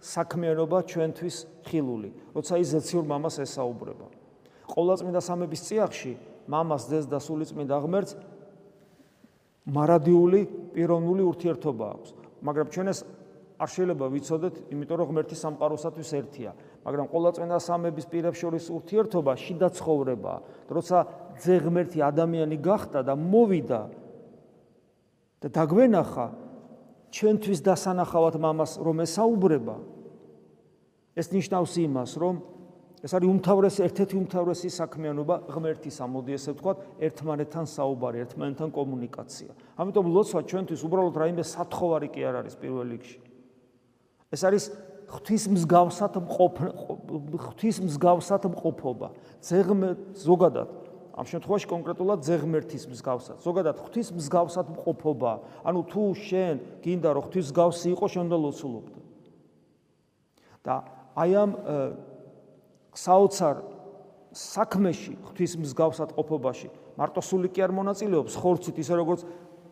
საქმიანობა 0.00 0.78
ჩვენთვის 0.86 1.36
ხილული. 1.66 2.10
როცა 2.34 2.54
ის 2.62 2.68
ზეციურ 2.72 3.04
მამას 3.04 3.36
ესაუბრება. 3.42 4.15
ყოვლადწმინდა 4.70 5.20
სამების 5.22 5.60
წიაღში 5.66 6.12
მამას 6.50 6.82
ძეს 6.90 7.04
და 7.10 7.18
სულიწმინდა 7.22 7.76
ღმერთს 7.84 8.12
მარადიული 9.66 10.40
პიროვნული 10.74 11.22
ურთიერთობა 11.26 11.84
აქვს. 11.96 12.10
მაგრამ 12.46 12.66
ჩვენ 12.70 12.86
ეს 12.92 13.00
არ 13.56 13.68
შეიძლება 13.72 14.06
ვიცოდეთ, 14.12 14.54
იმიტომ 14.68 14.96
რომ 15.00 15.08
ღმერთი 15.10 15.36
სამყაროსათვის 15.42 16.10
ერთია. 16.20 16.50
მაგრამ 16.84 17.06
ყოვლადწმინდა 17.08 17.58
სამების 17.58 18.06
პირებს 18.12 18.38
შორის 18.38 18.64
ურთიერთობა 18.70 19.32
შიდა 19.32 19.68
ცხოვრება, 19.74 20.34
როცა 20.70 20.98
ძე 21.40 21.54
ღმერთი 21.64 21.98
ადამიანი 22.04 22.56
გახდა 22.60 23.00
და 23.02 23.14
მოვიდა 23.16 23.80
და 25.40 25.48
დაგვენახა 25.52 26.26
ჩვენთვის 27.12 27.60
დასანახავად 27.64 28.36
მამას 28.40 28.72
რომ 28.82 29.04
ესაუბრება 29.04 29.76
ეს 31.16 31.30
ნიშნავს 31.32 31.72
იმას 31.86 32.10
რომ 32.20 32.40
ეს 33.04 33.12
არის 33.12 33.28
უმთავრესი 33.28 33.80
ერთ-ერთი 33.86 34.16
უმთავრესი 34.16 34.68
საქმიანობა 34.72 35.34
ღმერთის 35.52 35.96
ამოდი 36.00 36.32
ესე 36.36 36.54
ვთქვათ 36.56 36.78
ერთმანეთთან 37.06 37.64
საუბარი 37.68 38.22
ერთმანეთთან 38.24 38.70
კომუნიკაცია. 38.72 39.50
ამიტომ 39.76 40.06
ლოცვა 40.16 40.40
ჩვენთვის 40.48 40.80
უბრალოდ 40.88 41.14
რაიმე 41.20 41.44
სათხოვარი 41.44 42.08
კი 42.08 42.20
არ 42.24 42.34
არის 42.40 42.54
პირველ 42.56 42.86
რიგში. 42.96 43.18
ეს 44.32 44.40
არის 44.48 44.64
ღვთის 45.06 45.44
მსგავსად 45.54 46.14
მყოფ 46.24 46.54
ღვთის 47.36 47.76
მსგავსად 47.84 48.42
მყოფობა. 48.56 49.08
ზეგმე 49.44 49.90
ზოგადად 50.16 50.68
ამ 51.16 51.24
შემთხვევაში 51.24 51.66
კონკრეტულად 51.68 52.20
ზეგმერთის 52.24 52.84
მსგავსად. 52.92 53.36
ზოგადად 53.44 53.76
ღვთის 53.76 54.08
მსგავსად 54.16 54.66
მყოფობა. 54.72 55.32
ანუ 55.68 55.80
თუ 55.88 56.02
შენ 56.16 56.54
გინდა 56.80 57.08
რომ 57.12 57.22
ღვთის 57.28 57.44
მსგავსი 57.52 57.86
იყოს 57.92 58.10
შენ 58.12 58.22
უნდა 58.28 58.38
ლოცულობდე 58.40 59.00
და 60.66 60.82
აი 61.14 61.30
ამ 61.38 61.50
საოცარ 62.96 63.62
საქმეში 64.36 65.14
ღვთის 65.28 65.56
მსგავსად 65.62 66.14
ყოფობაში 66.16 66.70
მარტო 66.96 67.22
სული 67.24 67.50
კი 67.52 67.64
არ 67.66 67.72
მონაწილეობს 67.76 68.36
ხორცით 68.40 68.80
ისე 68.82 68.98
როგორც 69.00 69.24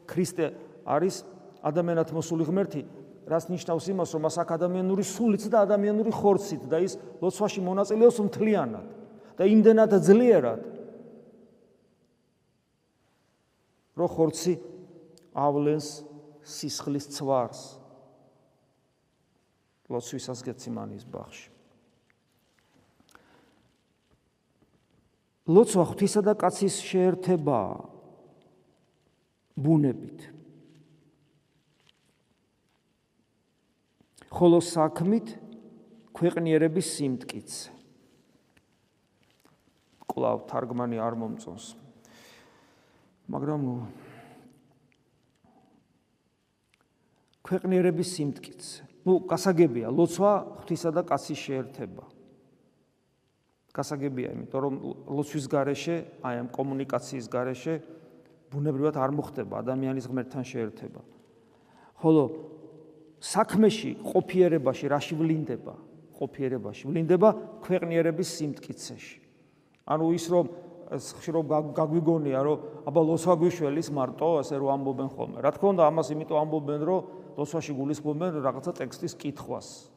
ქრისტე 0.09 0.51
არის 0.85 1.23
ადამიანად 1.65 2.13
მოსული 2.17 2.47
ღმერთი 2.49 2.83
რაც 3.29 3.49
ნიშნავს 3.49 3.89
იმას 3.93 4.11
რომ 4.15 4.25
მას 4.29 4.37
აქ 4.45 4.51
ადამიანური 4.59 5.05
სულით 5.09 5.49
და 5.49 5.65
ადამიანური 5.65 6.13
ხორცით 6.13 6.69
და 6.69 6.81
ის 6.85 6.97
ლოცვაში 7.25 7.65
მონაწილეობს 7.65 8.21
მთლიანად 8.29 8.87
და 9.41 9.49
იმდენად 9.49 9.97
ძლიერად 10.05 10.61
რომ 13.97 14.09
ხორცი 14.17 14.55
ავლენს 15.35 15.89
სისხლის 16.45 17.09
ცვარს 17.17 17.63
ლოცვისას 19.89 20.41
გეციმანის 20.45 21.05
ბაღში. 21.09 21.54
ლოცვა 25.45 25.85
ღვთისა 25.93 26.21
და 26.25 26.33
კაცის 26.41 26.81
შეერთება 26.81 27.59
ბუნებით. 29.61 30.33
ხოლო 34.35 34.59
საქმით 34.65 35.37
ქვეყნიერების 36.17 36.87
სიმტკიცე. 36.97 37.71
კლავ 40.11 40.49
თარგმანი 40.51 40.99
არ 40.99 41.15
მომწონს. 41.21 41.77
მაგრამ 43.31 43.63
ქვეყნიერების 47.45 48.09
სიმტკიცე. 48.17 48.95
ну 49.05 49.21
გასაგებია 49.29 49.93
ლოცვა 49.93 50.33
ღვთისა 50.65 50.91
და 50.97 51.03
კაცის 51.05 51.37
შეერთება 51.37 52.05
გასაგებია 53.75 54.29
იმიტომ 54.39 54.61
რომ 54.65 54.75
ლოცვის 55.19 55.47
garaშე 55.51 55.97
აი 56.23 56.35
ამ 56.45 56.49
კომუნიკაციის 56.55 57.27
garaშე 57.27 57.75
ბუნებრივად 58.55 58.97
არ 59.03 59.11
მოხდება 59.19 59.55
ადამიანის 59.67 60.07
ღმერთთან 60.07 60.45
შეერთება. 60.47 61.01
ხოლო 61.99 62.23
საქმეში 63.19 63.91
ყოფიერებაში 64.05 64.87
რაში 64.95 65.15
ვლინდება? 65.19 65.75
ყოფიერებაში 66.15 66.85
ვლინდება 66.87 67.29
ქვეყნიერების 67.67 68.29
სიმტკიცეში. 68.39 69.19
ანუ 69.91 70.07
ის 70.15 70.25
რომ 70.31 70.47
ხშირად 70.95 71.75
გაგვიგონია 71.75 72.41
რომ 72.47 72.59
აბა 72.87 73.01
ლოცვა 73.11 73.35
გვიშველის 73.43 73.89
მარტო 73.91 74.29
ასე 74.39 74.55
რომ 74.61 74.71
ამბობენ 74.77 75.09
ხოლმე. 75.11 75.37
რა 75.43 75.51
თქმა 75.51 75.69
უნდა 75.75 75.83
ამას 75.91 76.07
იმიტომ 76.15 76.39
ამბობენ 76.45 76.81
რომ 76.87 77.01
ლოცვაში 77.35 77.73
გულისხმობენ 77.75 78.31
რაღაცა 78.45 78.73
ტექსტის 78.79 79.13
კითხვას. 79.19 79.94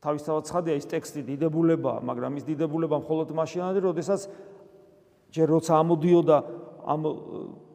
თავისთავად 0.00 0.44
ცხადია 0.48 0.74
ის 0.80 0.86
ტექსტი 0.88 1.20
დიდებულებაა, 1.28 2.00
მაგრამ 2.08 2.32
ის 2.40 2.44
დიდებულება 2.48 2.96
მხოლოდ 3.04 3.28
მაშინაა, 3.36 3.80
როდესაც 3.84 4.20
ჯერ 5.30 5.48
როცა 5.60 5.72
ამოდიოდა 5.76 6.36
ამ 6.88 7.02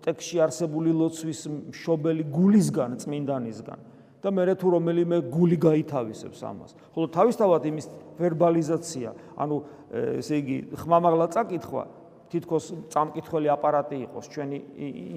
ტექსტში 0.05 0.37
არსებული 0.45 0.89
ლოცვის 0.93 1.41
მშობელი 1.71 2.23
გულისგან, 2.33 2.97
წმინდანისგან 3.05 3.79
და 4.25 4.31
მე 4.33 4.57
თუ 4.57 4.67
რომელიმე 4.73 5.17
გული 5.29 5.57
გაითავისებს 5.61 6.39
ამას. 6.41 6.73
ხოლო 6.97 7.07
თავისთავად 7.13 7.61
იმის 7.69 7.85
ვერბალიზაცია, 8.17 9.09
ანუ 9.37 9.55
ესე 10.17 10.35
იგი 10.41 10.55
ხმამაღლა 10.81 11.27
წაკითხვა 11.29 11.83
თითქოს 12.33 12.65
წამკითხველი 12.89 13.47
აპარატი 13.53 13.97
იყოს 14.09 14.25
ჩვენი 14.33 14.57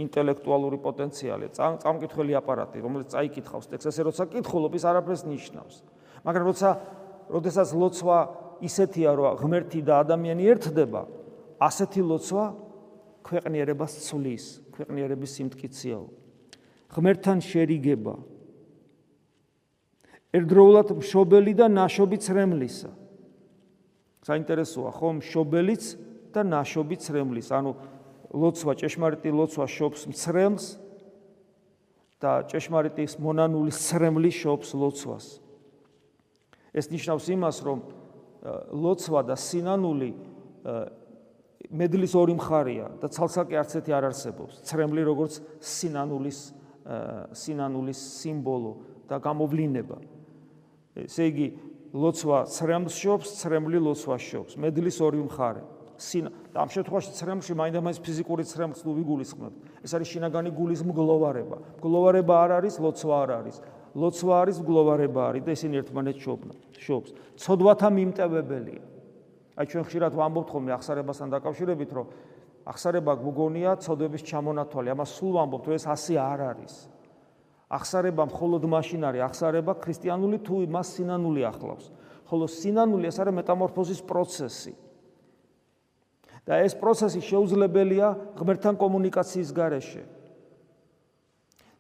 ინტელექტუალური 0.05 0.79
პოტენციალი, 0.85 1.47
წამკითხველი 1.57 2.37
აპარატი, 2.37 2.85
რომელიც 2.85 3.09
წაიკითხავს 3.17 3.67
ტექსტს, 3.73 3.89
ესე 3.97 4.03
როცა 4.13 4.29
კითხულობ, 4.29 4.77
ის 4.77 4.85
არაფერს 4.85 5.25
ნიშნავს. 5.25 5.77
მაგრამ 6.29 6.45
როცა 6.45 6.71
როდესაც 7.33 7.69
ლოცვა 7.73 8.19
ისეთია, 8.61 9.17
რომ 9.17 9.41
ღმერთი 9.41 9.81
და 9.81 10.05
ადამიანი 10.05 10.45
ერთდება, 10.53 11.09
ასეთი 11.57 12.05
ლოცვა 12.05 12.45
ქვეყნიერებას 13.25 13.93
ცulis, 14.05 14.45
ქვეყნიერების 14.77 15.31
სიმტკიცეა. 15.41 16.01
ღმერთთან 16.93 17.39
შერიგება. 17.41 18.15
ერთდროულად 20.37 20.89
მშობელი 21.01 21.53
და 21.57 21.67
ნაშობი 21.73 22.17
ცრემლისა. 22.21 22.93
საინტერესოა, 24.29 24.91
ხო, 24.93 25.09
მშობელიც 25.25 25.85
და 26.37 26.45
ნაშობი 26.45 26.97
ცრემლის, 27.01 27.49
ანუ 27.49 27.73
ლოცვა, 28.37 28.73
ჭეშმარიტი 28.77 29.31
ლოცვა 29.33 29.65
შობს 29.65 30.01
მცრემლს 30.13 30.67
და 32.21 32.45
ჭეშმარიტის 32.45 33.17
მონანული 33.17 33.73
ცრემლი 33.73 34.29
შობს 34.29 34.77
ლოცვას. 34.77 35.48
ეს 36.79 36.87
ნიშნავს 36.95 37.27
იმას, 37.35 37.57
რომ 37.67 37.79
ლოცვა 38.71 39.21
და 39.27 39.35
სინანული 39.35 40.11
მედლის 41.69 42.13
ორი 42.15 42.35
მხარეა 42.39 42.87
და 43.03 43.07
ცალსაკი 43.11 43.55
არც 43.59 43.73
ერთი 43.83 43.93
არ 43.93 44.05
არსებობს. 44.09 44.63
ცრემლი 44.63 45.03
როგორც 45.05 45.43
სინანულის 45.59 46.39
სინანულის 47.35 48.01
სიმბოლო 48.23 48.73
და 49.11 49.17
გამოვლინება. 49.21 49.99
ესე 51.05 51.25
იგი, 51.29 51.47
ლოცვა 51.93 52.39
ცრემლს 52.49 52.95
შობს, 52.97 53.29
ცრემლი 53.43 53.79
ლოცვას 53.83 54.23
შობს. 54.23 54.53
მედლის 54.57 54.97
ორი 55.03 55.21
მხარე. 55.29 55.63
სინა 55.99 56.31
და 56.55 56.59
ამ 56.63 56.69
შემთხვევაში 56.71 57.11
ცრემლში 57.19 57.53
მაინდა-მაინც 57.59 57.99
ფიზიკური 58.07 58.43
ცრემლს 58.47 58.87
ნუ 58.87 58.93
ვიგულისხმებთ. 59.03 59.57
ეს 59.83 59.91
არის 59.99 60.09
შინაგანი 60.15 60.51
გულის 60.55 60.81
მგლოვარება. 60.87 61.59
მგლოვარება 61.83 62.35
არ 62.39 62.51
არის, 62.63 62.75
ლოცვა 62.79 63.15
არ 63.27 63.31
არის. 63.43 63.57
ლოცვა 63.99 64.35
არის, 64.43 64.57
მგლოვარება 64.63 65.23
არის 65.35 65.43
და 65.43 65.51
ისინი 65.59 65.75
ერთმანეთს 65.83 66.23
შობნა, 66.23 66.55
შობს. 66.79 67.11
ცოდვათა 67.43 67.89
მიმტევებელია. 67.99 68.83
აი 69.59 69.67
ჩვენ 69.67 69.85
ხშირად 69.91 70.13
ვამბობთ 70.15 70.49
ხოლმე 70.55 70.71
ახსარებასთან 70.79 71.29
დაკავშირებით, 71.35 71.91
რომ 71.99 72.07
ახსარება 72.63 73.13
გგონია 73.19 73.73
ცოდვების 73.83 74.23
ჩამონათვალი. 74.23 74.89
ამას 74.95 75.11
სულ 75.19 75.33
ვამბობთ, 75.35 75.65
რომ 75.67 75.75
ეს 75.75 75.87
ასე 75.91 76.15
არ 76.15 76.41
არის. 76.55 76.75
ახსარება 77.69 78.23
მხოლოდ 78.33 78.63
მაშინ 78.65 79.03
არის 79.09 79.23
ახსარება 79.29 79.73
ქრისტიანული 79.77 80.39
თუ 80.41 80.55
მას 80.73 80.89
სინანული 80.97 81.43
ახლავს. 81.45 81.91
ხოლო 82.29 82.45
სინანული 82.49 83.05
ეს 83.09 83.17
არის 83.21 83.35
მეტამორფოზის 83.35 84.01
პროცესი. 84.09 84.73
და 86.49 86.65
ეს 86.65 86.73
პროცესი 86.81 87.21
შეუძლებელია 87.21 88.09
ღმერთთან 88.41 88.75
კომუნიკაციის 88.81 89.51
გარეშე. 89.53 90.03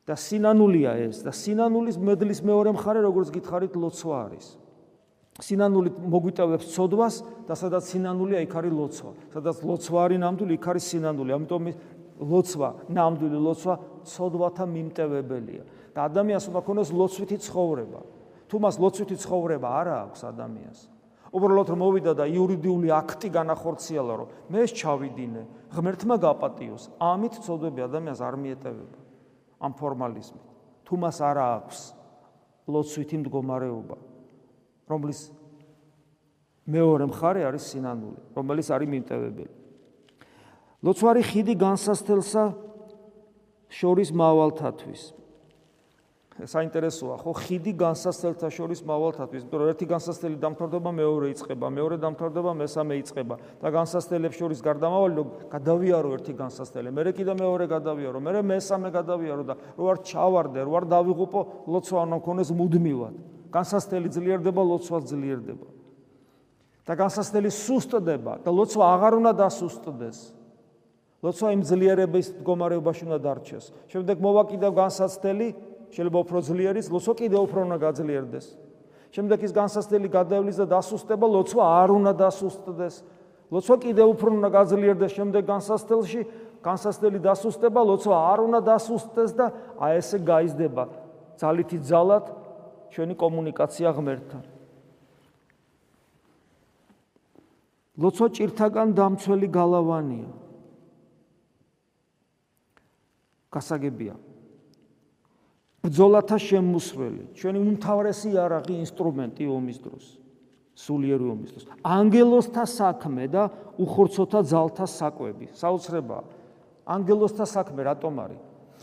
და 0.08 0.16
სინანულია 0.16 0.92
ეს 1.04 1.20
და 1.20 1.32
სინანულის 1.36 2.00
მედლის 2.00 2.40
მეორე 2.40 2.72
მხარე 2.72 3.00
როგორც 3.04 3.28
გითხარით 3.28 3.76
ლოცვა 3.76 4.16
არის. 4.24 4.46
სინანული 5.38 5.90
მოგვიტევებს 6.08 6.66
ცოდვას 6.74 7.16
და 7.46 7.54
სადაც 7.54 7.84
სინანულია 7.92 8.40
იქ 8.42 8.54
არის 8.58 8.72
ლოცვა. 8.72 9.10
სადაც 9.36 9.56
ლოცვა 9.62 9.98
არის 10.08 10.18
ნამდვილი, 10.24 10.52
იქ 10.56 10.66
არის 10.72 10.84
სინანული. 10.88 11.30
ამიტომ 11.36 11.62
ლოცვა, 12.18 12.68
ნამდვილი 12.88 13.38
ლოცვა 13.38 13.74
ცოდვათა 14.08 14.64
მიმტევებელია. 14.66 15.62
და 15.98 16.06
ადამიანს 16.06 16.44
უნდა 16.50 16.60
ქონოს 16.62 16.90
ლოცვითი 16.94 17.36
ცხოვრება. 17.42 18.00
თუ 18.48 18.56
მას 18.62 18.74
ლოცვითი 18.78 19.16
ცხოვრება 19.18 19.68
არ 19.68 19.88
აქვს 20.08 20.20
ადამიანს, 20.30 20.80
უბრალოდ 21.34 21.68
რომ 21.74 21.78
მოვიდა 21.82 22.12
და 22.16 22.24
იურიდიული 22.30 22.88
აქტი 22.94 23.28
განახორციელა, 23.34 24.14
რომ 24.14 24.28
მე 24.48 24.62
ჩავიდინე, 24.78 25.42
ღმერთმა 25.74 26.16
გაპატიოს, 26.22 26.82
ამით 27.02 27.34
ცოდვები 27.44 27.80
ადამიანს 27.82 28.20
არ 28.22 28.34
მიეტევება. 28.38 29.07
ამ 29.58 29.72
ფორმალიზმით. 29.74 30.44
თუ 30.86 30.94
მას 30.96 31.18
არ 31.20 31.36
აქვს 31.38 31.78
ლოცვითი 32.68 33.16
მდგომარეობა, 33.24 33.96
რომლის 34.88 35.20
მეორე 36.68 37.04
მხარე 37.08 37.42
არის 37.48 37.64
სინანული, 37.72 38.20
რომელიც 38.36 38.66
არის 38.72 38.88
მიმტევებელი. 38.88 39.54
ლოცვარი 40.84 41.22
ხიდი 41.26 41.54
განსასწელსა 41.58 42.44
შორის 43.68 44.08
მავალთათვის. 44.14 45.02
საინტერესოა, 46.46 47.16
ხო, 47.18 47.32
ხიდი 47.34 47.72
განსასწელთა 47.74 48.48
შორის 48.54 48.80
მავალთათვის, 48.86 49.42
იმიტომ 49.42 49.58
რომ 49.58 49.70
ერთი 49.72 49.86
განსასწელი 49.90 50.36
დამთავრდება, 50.38 50.90
მეორე 50.94 51.26
იწყება, 51.34 51.66
მეორე 51.74 51.96
დამთავრდება, 51.98 52.52
მესამე 52.62 52.94
იწყება 53.02 53.34
და 53.58 53.68
განსასწელებს 53.74 54.38
შორის 54.38 54.62
გარდამავალი 54.62 55.14
რომ 55.18 55.28
გადავიარო 55.50 56.08
ერთი 56.14 56.32
განსასწელი, 56.38 56.94
მერე 56.94 57.10
კიდე 57.18 57.32
მეორე 57.42 57.64
გადავიარო, 57.74 58.18
მერე 58.22 58.40
მესამე 58.46 58.88
გადავიარო 58.94 59.42
და 59.50 59.54
რო 59.74 59.84
არ 59.90 59.98
ჩავარდე, 60.06 60.60
რო 60.62 60.72
არ 60.78 60.84
დავიღუპო, 60.94 61.40
ლოცვა 61.66 61.98
უნდა 62.06 62.16
მქონდეს 62.22 62.50
მუდმივად. 62.54 63.14
განსასწელი 63.50 64.08
ძლიერდება, 64.14 64.62
ლოცვა 64.62 64.98
ძლიერდება. 65.10 65.68
და 66.88 66.96
განსასწელი 66.96 67.50
სუსტდება 67.52 68.40
და 68.40 68.48
ლოცვა 68.48 68.84
აღარ 68.96 69.12
უნდა 69.20 69.32
დასუსტდეს. 69.36 70.18
ლოცვა 71.20 71.48
იმ 71.52 71.62
ძლიერების 71.68 72.26
მდგომარეობაში 72.40 73.02
უნდა 73.04 73.18
დარჩეს. 73.20 73.64
შემდეგ 73.92 74.16
მოვაკიდებ 74.24 74.72
განსასწელი, 74.72 75.48
შეიძლება 75.94 76.18
უფრო 76.24 76.38
ძლიერის, 76.44 76.86
ლოცვა 76.92 77.14
კიდევ 77.18 77.40
უფრო 77.48 77.58
უნდა 77.66 77.76
გაძლიერდეს. 77.78 78.46
შემდეგ 79.08 79.38
ის 79.42 79.52
განსასწელი 79.56 80.08
გადავლის 80.12 80.56
და 80.60 80.66
დასუსტება, 80.68 81.26
ლოცვა 81.26 81.64
არ 81.64 81.88
უნდა 81.96 82.12
დასუსტდეს. 82.12 82.94
ლოცვა 83.48 83.76
კიდევ 83.80 84.06
უფრო 84.12 84.28
უნდა 84.36 84.48
გაძლიერდეს 84.52 85.12
შემდეგ 85.16 85.42
განსასწელში, 85.48 86.20
განსასწელი 86.60 87.18
დასუსტება, 87.24 87.80
ლოცვა 87.80 88.16
არ 88.32 88.38
უნდა 88.44 88.60
დასუსტდეს 88.68 89.30
და 89.32 89.46
აი 89.80 89.92
ესე 89.96 90.18
გაიზრდება 90.20 91.08
ძალითი 91.38 91.78
ძალად 91.86 92.24
ჩვენი 92.90 93.14
კომუნიკაცია 93.14 93.88
ღმერთთან. 93.94 94.44
ლოცვა 97.98 98.26
ჭირთაგან 98.34 98.88
დამცველი 98.94 99.48
გალავანია. 99.54 100.30
გასაგებია. 103.54 104.14
ბძოლათა 105.84 106.36
შემოსვლელი, 106.42 107.24
ჩვენი 107.38 107.58
უმთავრესი 107.62 108.30
არაღი 108.34 108.74
ინსტრუმენტი 108.82 109.44
ომის 109.46 109.78
დროს, 109.78 110.04
სულიერი 110.74 111.26
ომის 111.34 111.50
დროს. 111.54 111.64
ანგელოსთა 111.86 112.64
საქმე 112.66 113.24
და 113.30 113.42
უხორცოთა 113.78 114.40
ძალთა 114.42 114.86
საკვები. 114.90 115.46
საოცრება. 115.54 116.18
ანგელოსთა 116.88 117.44
საქმე 117.46 117.80
რატომ 117.88 118.14
არის? 118.24 118.40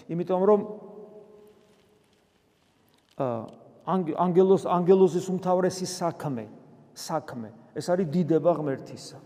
იმიტომ 0.10 0.42
რომ 0.46 0.62
აა 3.18 3.66
ანგელოს 3.86 4.66
ანგელოზის 4.66 5.30
უმთავრესი 5.30 5.86
საქმე 5.86 6.46
საქმე 6.98 7.50
ეს 7.78 7.88
არის 7.94 8.08
დიდება 8.10 8.52
ღმერთისა 8.58 9.18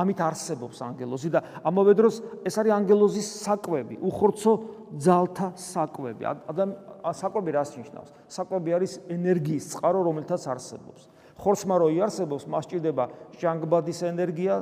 ამით 0.00 0.20
არსებობს 0.24 0.78
ანგელოზი 0.86 1.30
და 1.34 1.40
ამავე 1.64 1.92
დროს 1.98 2.20
ეს 2.48 2.54
არის 2.60 2.72
ანგელოზის 2.80 3.28
საკვები, 3.44 4.00
უხორცო 4.00 4.52
ძალთა 4.96 5.48
საკვები. 5.60 6.22
ადამ 6.50 6.70
საკვები 7.00 7.50
რას 7.54 7.70
ნიშნავს? 7.76 8.10
საკვები 8.28 8.70
არის 8.76 8.92
ენერგიის 9.08 9.64
წყარო, 9.76 10.00
რომელთაც 10.08 10.42
არსებობს. 10.48 11.02
ხორცმა 11.40 11.76
რო 11.80 11.88
იარსებობს, 11.96 12.44
მას 12.52 12.64
ჭირდება 12.68 13.04
ჟანგბადის 13.40 14.00
ენერგია, 14.04 14.54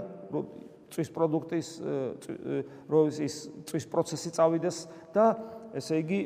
წვის 0.88 1.08
პროდუქტის 1.12 1.68
რო 2.88 3.00
ის 3.12 3.36
წვის 3.68 3.84
პროცესი 3.92 4.30
წავიდეს 4.38 4.76
და 5.12 5.24
ესე 5.76 6.00
იგი 6.00 6.20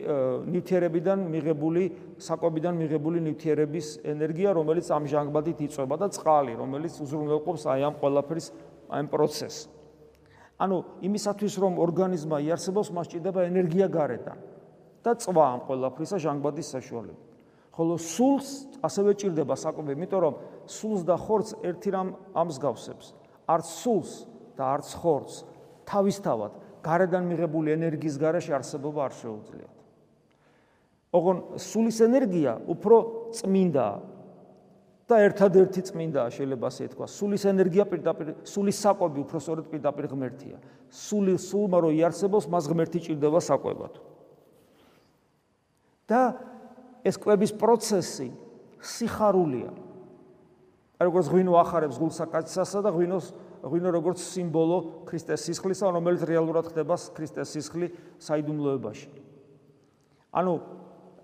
ნივთიერებიდან 0.47 1.25
მიღებული 1.33 1.83
საკვებიდან 2.23 2.79
მიღებული 2.79 3.19
ნივთიერების 3.27 4.07
ენერგია, 4.07 4.55
რომელიც 4.55 4.87
ამ 4.95 5.09
ჟანგბადით 5.11 5.59
იწובה 5.67 5.97
და 5.99 6.09
წყალი, 6.15 6.55
რომელიც 6.63 6.95
უზრუნველყოფს 7.03 7.65
აი 7.67 7.81
ამ 7.91 7.95
ყველაფრის 7.99 8.47
ამ 8.93 9.07
პროცესს. 9.09 9.69
ანუ 10.63 10.77
იმისათვის 11.03 11.55
რომ 11.59 11.75
ორგანიზმა 11.81 12.39
იარსებოს, 12.45 12.89
მას 12.93 13.07
ჭირდება 13.11 13.41
ენერგია 13.51 13.89
გარედან 13.89 14.39
და 15.03 15.11
წვა 15.19 15.45
ამ 15.57 15.61
ყველაფრისა 15.67 16.17
ჟანგბადის 16.23 16.69
საშუალებით. 16.77 17.21
ხოლო 17.73 17.95
სულს 17.97 18.49
ასევე 18.85 19.11
ჭირდება 19.17 19.55
საკვები, 19.57 19.91
იმიტომ 19.97 20.21
რომ 20.21 20.35
სულს 20.69 21.03
და 21.09 21.17
ხორცს 21.17 21.57
ერთი 21.65 21.91
რამ 21.91 22.09
ამსგავსებს. 22.37 23.07
არც 23.49 23.67
სულს 23.83 24.11
და 24.55 24.65
არც 24.77 24.89
ხორცს 25.01 25.37
თავისთავად 25.89 26.53
გარედან 26.85 27.25
მიღებული 27.33 27.73
ენერგიის 27.73 28.17
garaში 28.21 28.53
არსებობა 28.53 29.01
არ 29.09 29.13
შეუძლიათ. 29.19 29.77
ოღონ 31.13 31.39
სულის 31.61 31.99
ენერგია 32.09 32.53
უფრო 32.73 32.97
წმინდაა 33.37 33.97
და 35.13 35.21
ერთადერთი 35.29 35.83
წმინდაა 35.93 36.33
შეიძლება 36.33 36.67
ასე 36.73 36.89
თქვა. 36.97 37.07
სულის 37.13 37.45
ენერგია 37.53 37.85
პირდაპირ 37.85 38.29
სულის 38.49 38.79
საკვები 38.81 39.19
უფრო 39.21 39.39
სწორედ 39.45 39.67
პირდაპირ 39.69 40.09
ღმერთია. 40.09 40.57
სული 40.89 41.37
სულმა 41.37 41.79
რო 41.85 41.91
იარსებოს, 42.01 42.49
მას 42.49 42.65
ღმერთი 42.73 42.99
ჭირდება 43.05 43.41
საკვებად. 43.45 44.01
და 46.09 46.37
ეს 47.05 47.17
კვების 47.17 47.53
პროცესი 47.57 48.29
სიხარულია. 48.83 49.71
აი 50.99 51.05
როგორც 51.09 51.27
ღვინო 51.33 51.53
ახარებს 51.63 51.99
გულსაკაცსასა 51.99 52.79
და 52.85 52.91
ღვინოს 52.95 53.27
ღვინო 53.63 53.91
როგორც 53.95 54.19
სიმბოლო 54.19 55.07
ქრისტეს 55.07 55.47
სისხლისა, 55.47 55.87
რომელიც 55.95 56.23
რეალურად 56.27 56.67
ხდება 56.71 56.95
ქრისტეს 57.15 57.49
სისხლი 57.55 57.87
საიდუმლოებაში. 58.19 59.09
ანუ 60.35 60.53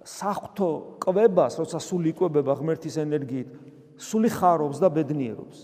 საფრთხო 0.06 0.70
კვებას, 1.02 1.58
როცა 1.58 1.78
სული 1.82 2.14
იკვებება 2.14 2.54
ღმერთის 2.58 2.96
ენერგიით, 3.02 3.48
სული 3.98 4.30
ხარობს 4.30 4.78
და 4.78 4.88
ბედნიერობს. 4.88 5.58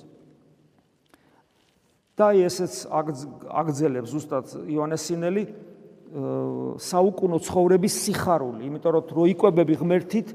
და 2.14 2.30
ესეც 2.38 2.86
აგძელებს 3.50 4.10
ზუსტად 4.14 4.46
იოანეს 4.70 5.02
სინელი 5.02 5.42
საუკუნო 6.78 7.38
ცხოვრების 7.42 7.94
სიხარული, 8.06 8.70
იმიტომ 8.70 8.92
რომ 8.94 9.04
რო 9.18 9.24
იკვებები 9.34 9.74
ღმერთით 9.82 10.28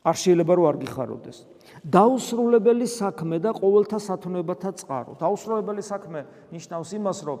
არ 0.00 0.16
შეიძლება 0.16 0.52
რომ 0.56 0.64
არ 0.64 0.76
გიხაროდეს. 0.80 1.38
დაუსრულებელი 1.84 2.86
საქმე 2.88 3.36
და 3.44 3.52
ყოველთა 3.52 3.98
სათნოებათა 4.00 4.70
წყარო. 4.80 5.12
დაუსრულებელი 5.20 5.82
საქმე 5.84 6.20
ნიშნავს 6.56 6.90
იმას, 6.96 7.18
რომ 7.28 7.38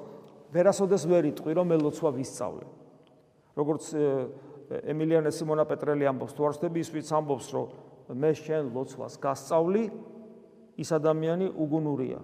ვერასოდეს 0.52 1.02
ვერ 1.08 1.24
იტყვი, 1.32 1.52
რომ 1.56 1.68
ელოცვა 1.72 2.10
ვისწავლე. 2.20 2.66
როგორც 3.56 3.84
ემილიანე 4.84 5.30
სიმონა 5.32 5.64
პეტრელი 5.64 6.04
ამბობს, 6.04 6.32
თუ 6.36 6.40
არ 6.44 6.52
ვსდები 6.52 6.78
ის 6.84 6.90
ვიც 6.92 7.08
ამბობს, 7.16 7.46
რომ 7.54 7.66
მე 8.12 8.30
შენ 8.36 8.64
ლოცვას 8.76 9.16
გასწავლი, 9.16 9.84
ის 10.76 10.88
ადამიანი 10.92 11.46
უგუნურია. 11.54 12.20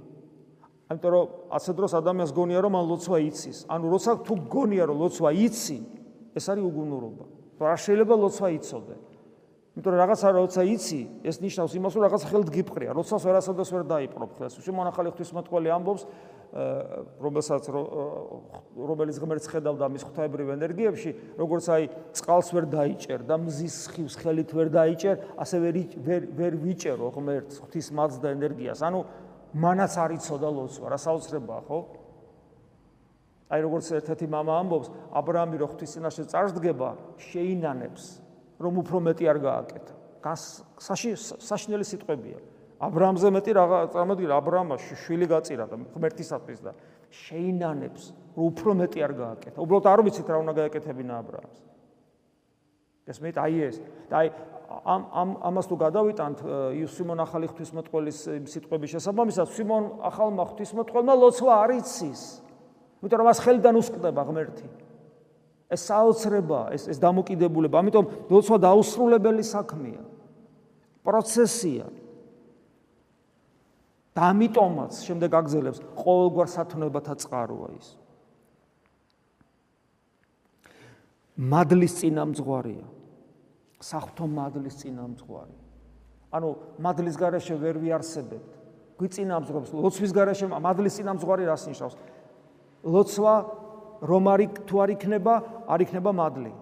ამიტომ 0.91 1.11
რომ 1.15 1.27
ასე 1.55 1.71
დროს 1.79 1.93
ადამიანს 1.95 2.33
გონია 2.35 2.61
რომ 2.67 2.75
ან 2.77 2.85
ლოცვა 2.91 3.19
იცის. 3.31 3.59
ანუ 3.71 3.87
როცა 3.95 4.11
თუ 4.27 4.35
გონია 4.51 4.85
რომ 4.91 4.97
ლოცვა 5.07 5.31
იცი, 5.47 5.79
ეს 6.35 6.45
არის 6.51 6.65
უგუნურობა. 6.67 7.25
არ 7.61 7.79
შეიძლება 7.79 8.15
ლოცვა 8.17 8.49
იცოდე. 8.59 8.97
იმიტომ 9.76 9.92
რომ 9.92 10.00
რაღაცა 10.00 10.28
როცა 10.40 10.62
იცი, 10.72 11.02
ეს 11.28 11.36
ნიშნავს 11.44 11.74
იმას, 11.76 11.94
რომ 12.00 12.04
რაღაც 12.08 12.24
ხელთ 12.32 12.48
გიფყრია, 12.48 12.92
როცას 12.96 13.24
ვერასოდეს 13.28 13.70
ვერ 13.76 13.84
დაიპყრობ 13.92 14.32
ხელს. 14.40 14.56
უშენ 14.56 14.72
მონახალი 14.72 15.12
ღვთისმოწყალე 15.12 15.70
ამბობს, 15.76 16.04
რომელსაც 17.20 17.64
რომელიც 18.80 19.18
ღმერთს 19.20 19.48
ხედავდა 19.52 19.86
მის 19.92 20.04
ღვთაებრივ 20.08 20.48
ენერგიებში, 20.56 21.12
როგორც 21.36 21.66
აი 21.76 21.84
წყალს 22.16 22.50
ვერ 22.56 22.66
დაიჭერ 22.72 23.20
და 23.28 23.36
მზის 23.36 23.76
ხივს 23.92 24.16
ხელით 24.24 24.50
ვერ 24.56 24.68
დაიჭერ, 24.72 25.16
ასე 25.36 25.56
ვერ 25.60 25.76
ვერ 26.32 26.54
ვიჭერო 26.56 27.12
ღმერთს 27.12 27.60
ღვთის 27.60 27.88
მადს 27.92 28.24
და 28.24 28.32
ენერგიას. 28.32 28.80
ანუ 28.80 29.04
მანაც 29.60 29.94
არ 30.00 30.12
იცოდა 30.16 30.50
ლოცვა, 30.56 30.88
რა 30.96 31.00
საოცრებაა, 31.04 31.62
ხო? 31.68 31.80
აი 33.52 33.60
როგორც 33.60 33.86
ერთ-ერთი 34.00 34.26
мама 34.32 34.56
ამბობს, 34.64 34.88
აბრაამი 35.12 35.60
რო 35.60 35.68
ღვთის 35.76 35.92
წინაშე 36.00 36.24
წარსდგება, 36.32 36.90
შეინანებს 37.20 38.19
რომ 38.61 38.75
უფრო 38.85 38.97
მეტი 39.09 39.25
არ 39.33 39.39
გააკეთა. 39.41 39.95
გასაში 40.21 41.11
საშნელი 41.41 41.85
სიტყვებია. 41.85 42.39
აბრაამზე 42.81 43.29
მეტი 43.37 43.53
რაღა 43.57 43.79
წარმოიდგინე 43.93 44.35
აბრაამა 44.37 44.77
შვილი 44.81 45.27
გაწირა 45.33 45.65
და 45.69 45.77
ღმერთისათვის 45.97 46.61
და 46.65 46.73
შეინანებს 47.11 48.03
რომ 48.37 48.45
უფრო 48.53 48.71
მეტი 48.81 48.99
არ 49.05 49.13
გააკეთა. 49.21 49.59
უბრალოდ 49.61 49.87
არ 49.89 50.01
ვიცით 50.05 50.29
რა 50.29 50.37
უნდა 50.45 50.53
გააკეთებინა 50.61 51.15
აბრაამს. 51.21 51.59
ეს 53.11 53.19
მეტ 53.19 53.37
აი 53.43 53.55
ეს 53.67 53.77
აი 54.13 54.27
ამ 54.71 55.03
ამ 55.11 55.31
ამას 55.51 55.67
თუ 55.67 55.77
გადავიტანთ 55.83 56.39
სიმონ 56.95 57.19
ახალი 57.27 57.47
ღვთისმოწყლის 57.51 58.19
სიტყვების 58.55 58.93
შესაბამისად 58.95 59.49
სიმონ 59.51 59.85
ახალმა 60.07 60.45
ღვთისმოწყლმა 60.53 61.15
ლოცვა 61.19 61.55
არ 61.65 61.71
იცის 61.81 62.23
იმიტომ 63.03 63.19
რომ 63.19 63.27
მას 63.31 63.39
ხელიდან 63.43 63.75
უსყდება 63.83 64.23
ღმერთი 64.31 64.67
ეს 65.71 65.87
საოცრება 65.91 66.61
ეს 66.75 66.89
ეს 66.91 66.99
დამოკიდებულება 67.03 67.83
ამიტომ 67.83 68.07
ლოცვა 68.31 68.57
დაუსრულებელი 68.67 69.45
საქმეა 69.47 70.05
პროცესია 71.07 71.87
და 74.15 74.21
ამიტომაც 74.35 74.93
შემდეგ 75.07 75.31
აგზელებს 75.41 75.83
ყოველგვარ 76.03 76.49
სათნოებათა 76.55 77.15
წყაროა 77.25 77.69
ის 77.79 77.89
მადლის 81.41 81.93
წინამძღვარია 82.03 83.01
საფრთხო 83.81 84.27
მადლის 84.29 84.77
წინამძღვარი. 84.81 85.57
ანუ 86.37 86.49
მადლის 86.85 87.17
garaშე 87.17 87.57
ვერ 87.57 87.81
ვიარსებებთ. 87.81 88.51
გვიწინამძღვრებს 89.01 89.71
ლოცვის 89.73 90.13
garaშე 90.13 90.47
მადლის 90.53 90.95
წინამძღვარი 91.01 91.45
რას 91.49 91.65
ნიშნავს? 91.73 91.95
ლოცვა 92.85 93.35
რომ 94.01 94.23
არი 94.33 94.47
თუ 94.67 94.77
არ 94.81 94.91
იქნება, 94.97 95.35
არ 95.69 95.81
იქნება 95.85 96.11
მადლი. 96.11 96.53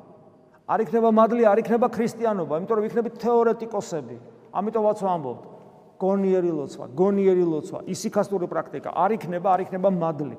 არ 0.68 0.78
იქნება 0.84 1.08
მადლი, 1.14 1.42
არ 1.48 1.58
იქნება 1.62 1.86
ქრისტიანობა, 1.88 2.54
იმიტომ 2.60 2.76
რომ 2.76 2.86
იქნებით 2.88 3.14
თეორეტიკოსები. 3.24 4.16
ამიტომაც 4.52 4.98
ვამბობთ, 5.00 5.44
გონიერი 5.98 6.50
ლოცვა, 6.52 6.84
გონიერი 6.92 7.44
ლოცვა, 7.48 7.78
ისიქასტური 7.88 8.46
პრაქტიკა, 8.52 8.90
არ 8.92 9.10
იქნება, 9.16 9.48
არ 9.54 9.60
იქნება 9.64 9.88
მადლი. 9.88 10.36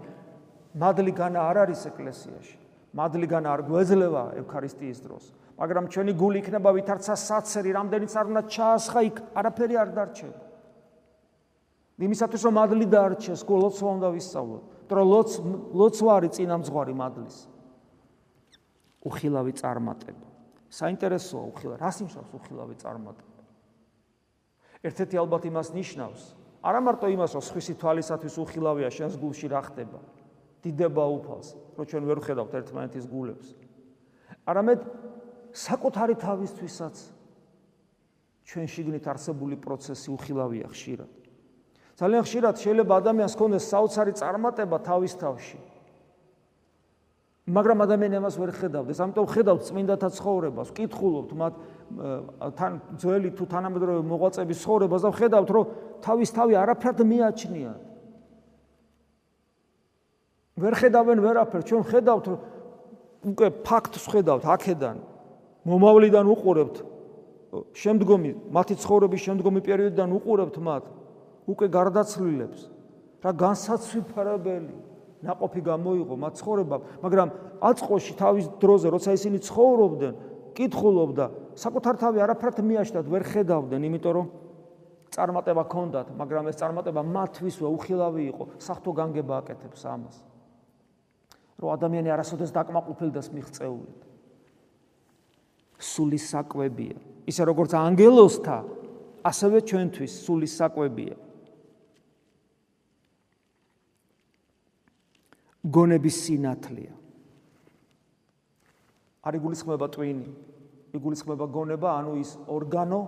მადლი 0.75 1.11
განა 1.17 1.39
არ 1.49 1.57
არის 1.65 1.81
ეკლესიაში. 1.89 2.57
მადლი 2.93 3.27
განა 3.29 3.49
არ 3.53 3.61
გვეძლევა 3.69 4.23
ევქარისტიის 4.41 4.99
დროს. 5.01 5.23
მაგრამ 5.59 5.85
ჩვენი 5.91 6.13
გული 6.15 6.37
იქნება 6.39 6.69
ვითარცა 6.77 7.13
საცერი, 7.19 7.69
რამდენიც 7.75 8.13
არ 8.15 8.25
უნდა 8.31 8.41
ჩაასხა 8.53 8.99
იქ, 9.09 9.15
არაფერი 9.35 9.75
არ 9.81 9.89
დარჩება. 9.97 10.39
იმისათვის 11.99 12.41
რომ 12.47 12.53
მადლი 12.55 12.85
დარჩეს, 12.85 13.41
გულოცვა 13.43 13.89
უნდა 13.99 14.07
ვისწავლოთ. 14.15 14.78
თორე 14.89 15.03
ლოც 15.05 15.29
ლოცვა 15.77 16.11
არის 16.17 16.31
წინამძღვარი 16.35 16.93
მადლის. 16.97 17.37
უხილავი 19.05 19.53
წარმატება. 19.53 20.27
საინტერესოა 20.69 21.43
უხილა, 21.49 21.75
რას 21.77 21.97
ნიშნავს 22.03 22.29
უხილავი 22.33 22.75
წარმატება? 22.81 23.41
ერთ-ერთი 24.83 25.15
ალბათ 25.19 25.43
იმას 25.49 25.69
ნიშნავს, 25.75 26.21
არა 26.63 26.79
მარტო 26.83 27.07
იმას, 27.15 27.31
რომ 27.35 27.43
სხვისი 27.43 27.73
თვალისათვის 27.79 28.35
უხილავია 28.43 28.89
შენს 28.91 29.15
გულში 29.19 29.47
რა 29.51 29.61
ხდება. 29.65 29.99
დიდება 30.63 31.03
უფალს, 31.19 31.47
რომ 31.75 31.85
ჩვენ 31.87 32.03
ვერ 32.03 32.19
ხედავთ 32.19 32.53
ერთმანეთის 32.59 33.05
გულებს. 33.07 33.47
არამედ 34.43 34.79
საკუთარი 35.55 36.15
თავისთვისაც 36.19 36.95
ჩვენ 38.43 38.67
შიგნით 38.67 39.05
არსებული 39.07 39.55
პროცესი 39.55 40.07
უხილავია 40.11 40.67
ხშირად. 40.67 41.11
ძალიან 41.99 42.23
ხშირად 42.23 42.55
შეიძლება 42.63 42.93
ადამიანს 43.03 43.35
კონდეს 43.35 43.65
საოცარი 43.67 44.13
წარმატება 44.15 44.77
თავის 44.79 45.13
თავში. 45.19 45.59
მაგრამ 47.49 47.77
ადამიანი 47.83 48.15
ამას 48.21 48.35
ვერ 48.39 48.51
ხედავდეს, 48.55 48.97
ამიტომ 49.03 49.25
ხედავთ 49.35 49.61
წმინდათა 49.67 50.09
ცხოვრებას, 50.15 50.67
ვკითხულობთ 50.69 51.31
მათ 51.33 51.53
თან 52.55 52.71
ძველი 53.01 53.29
თუ 53.35 53.43
თანამედროვე 53.51 54.01
მოღვაწეების 54.05 54.57
ცხოვრებას 54.63 55.01
და 55.01 55.11
ხედავთ, 55.19 55.49
რომ 55.49 55.65
თავის 56.05 56.29
თავი 56.29 56.53
არაფრად 56.61 56.97
მიაჩნიათ. 57.09 57.81
ვერ 60.61 60.73
ხედავენ 60.79 61.17
ვერაფერს, 61.25 61.65
ჩვენ 61.67 61.83
ხედავთ 61.89 62.25
უკვე 63.27 63.47
ფაქტს 63.65 64.03
ხედავთ 64.13 64.43
აქედან, 64.45 64.97
მომავლიდან 65.65 66.25
უყურებთ 66.29 66.77
შემდგომი 67.73 68.31
მათი 68.53 68.75
ცხოვრების 68.77 69.21
შემდგომი 69.25 69.59
პერიოდიდან 69.65 70.09
უყურებთ 70.15 70.55
მათ 70.61 70.83
უკვე 71.49 71.67
გარდაცვლილებს 71.73 72.61
რა 73.25 73.31
განსაცვიფარებელი 73.35 74.75
ناყოფი 75.19 75.61
გამოიღო 75.65 76.15
მათ 76.15 76.33
ცხოვრებამ, 76.39 76.81
მაგრამ 77.03 77.29
აწყოში 77.59 78.13
თავის 78.15 78.45
დროზე, 78.61 78.87
როცა 78.95 79.09
ისინი 79.19 79.37
ცხოვრობდნენ, 79.43 80.13
კითხულობდა, 80.55 81.25
საკუთარ 81.59 81.95
თავი 81.99 82.17
არაფრად 82.23 82.57
მიაშთათ, 82.63 83.05
ვერ 83.11 83.23
ხედავდნენ, 83.27 83.81
იმიტომ 83.83 84.13
რომ 84.15 84.27
წარმატება 85.11 85.63
ჰქონდათ, 85.67 86.07
მაგრამ 86.15 86.49
ეს 86.51 86.59
წარმატება 86.61 87.01
მათვისვე 87.03 87.67
უხილავი 87.67 88.23
იყო, 88.31 88.43
სახთო 88.63 88.91
განგება 88.95 89.33
აკეთებს 89.43 89.83
ამას. 89.83 90.15
რომ 91.59 91.69
ადამიანი 91.75 92.09
არასოდეს 92.15 92.55
დაკმაყოფილდეს 92.55 93.27
მიღწეულით. 93.35 93.99
სული 95.79 96.19
საკვებია, 96.19 96.95
ისე 97.27 97.43
როგორც 97.43 97.75
ანგელოსთა, 97.75 98.57
ასევე 99.27 99.57
ჩვენთვის 99.67 100.11
სული 100.23 100.47
საკვებია. 100.47 101.15
გონების 105.69 106.15
სინათლეა. 106.25 106.93
არ 109.23 109.33
იგულისხმება 109.37 109.87
ტვინი, 109.93 110.27
იგულისხმება 110.95 111.45
გონება, 111.53 111.89
ანუ 112.01 112.13
ის 112.23 112.31
ორგანო 112.49 113.01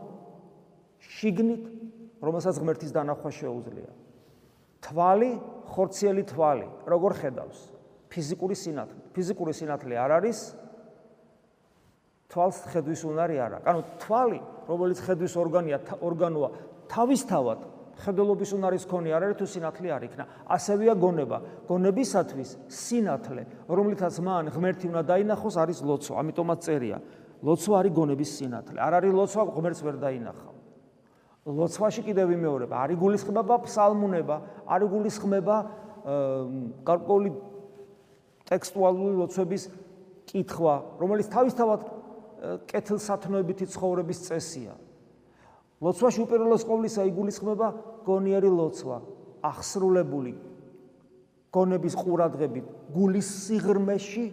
შიგნით, 1.02 1.64
რომელსაც 2.22 2.56
ღმერთის 2.62 2.92
დანახვა 2.94 3.32
შეუძლია. 3.32 3.92
თვალი, 4.82 5.32
ხორციელი 5.72 6.24
თვალი, 6.30 6.68
როგორ 6.86 7.12
ხედავს? 7.22 7.60
ფიზიკური 8.12 8.56
სინათლე. 8.60 9.02
ფიზიკური 9.16 9.54
სინათლე 9.56 9.96
არ 9.96 10.12
არის 10.20 10.40
თვალს 12.32 12.58
ხედვის 12.72 13.02
უნარი 13.08 13.38
არა. 13.40 13.58
ანუ 13.68 13.82
თვალი, 14.04 14.40
რომელიც 14.68 15.00
ხედვის 15.04 15.34
ორგანია, 15.36 15.78
ორგანოა, 16.00 16.50
თავისთავად 16.92 17.71
ხედელობის 18.02 18.52
უნარის 18.58 18.84
ქონი 18.90 19.10
არ 19.14 19.24
არის 19.30 19.38
თუ 19.38 19.46
სინათლე 19.46 19.88
არ 19.94 20.04
იქნა. 20.10 20.24
ასევეა 20.50 20.94
გონება. 20.98 21.38
გონებისათვის 21.70 22.50
სინათლე, 22.68 23.44
რომლითაც 23.70 24.16
მან 24.20 24.46
ღმერთი 24.50 24.86
უნდა 24.90 25.02
დაინახოს, 25.06 25.56
არის 25.62 25.80
ლოცვა. 25.86 26.14
ამიტომაც 26.22 26.60
წერია. 26.66 26.98
ლოცვა 27.42 27.76
არის 27.82 27.94
გონების 27.94 28.30
სინათლე. 28.38 28.78
არ 28.82 28.94
არის 28.98 29.12
ლოცვა 29.14 29.42
ღმერთს 29.54 29.82
ვერ 29.86 29.96
დაინახავ. 30.02 30.56
ლოცვაში 31.42 32.02
კიდევ 32.06 32.26
ვიმეორებ, 32.38 32.70
არის 32.70 32.98
გულისხმება 33.02 33.56
ფსალმუნება, 33.66 34.36
არის 34.70 34.88
გულისხმება 34.94 35.56
გარკვეული 36.86 37.30
ტექსტუალური 38.46 39.14
ლოცვების 39.22 39.64
კითხვა, 40.30 40.76
რომელიც 41.02 41.28
თავისთავად 41.34 41.82
კეთილსათნოებითი 42.70 43.66
ცხოვრების 43.74 44.20
წესია. 44.28 44.74
ლოცვაში 45.82 46.22
უპირველეს 46.26 46.66
ყოვლისა 46.70 47.06
იგულისხმება 47.10 47.68
გონიერი 48.06 48.50
ლოცვა, 48.54 48.98
ახსრულებული 49.42 50.34
გონების 51.52 51.96
ყურადღებით, 51.98 52.66
გულის 52.96 53.30
სიღრმეში 53.48 54.26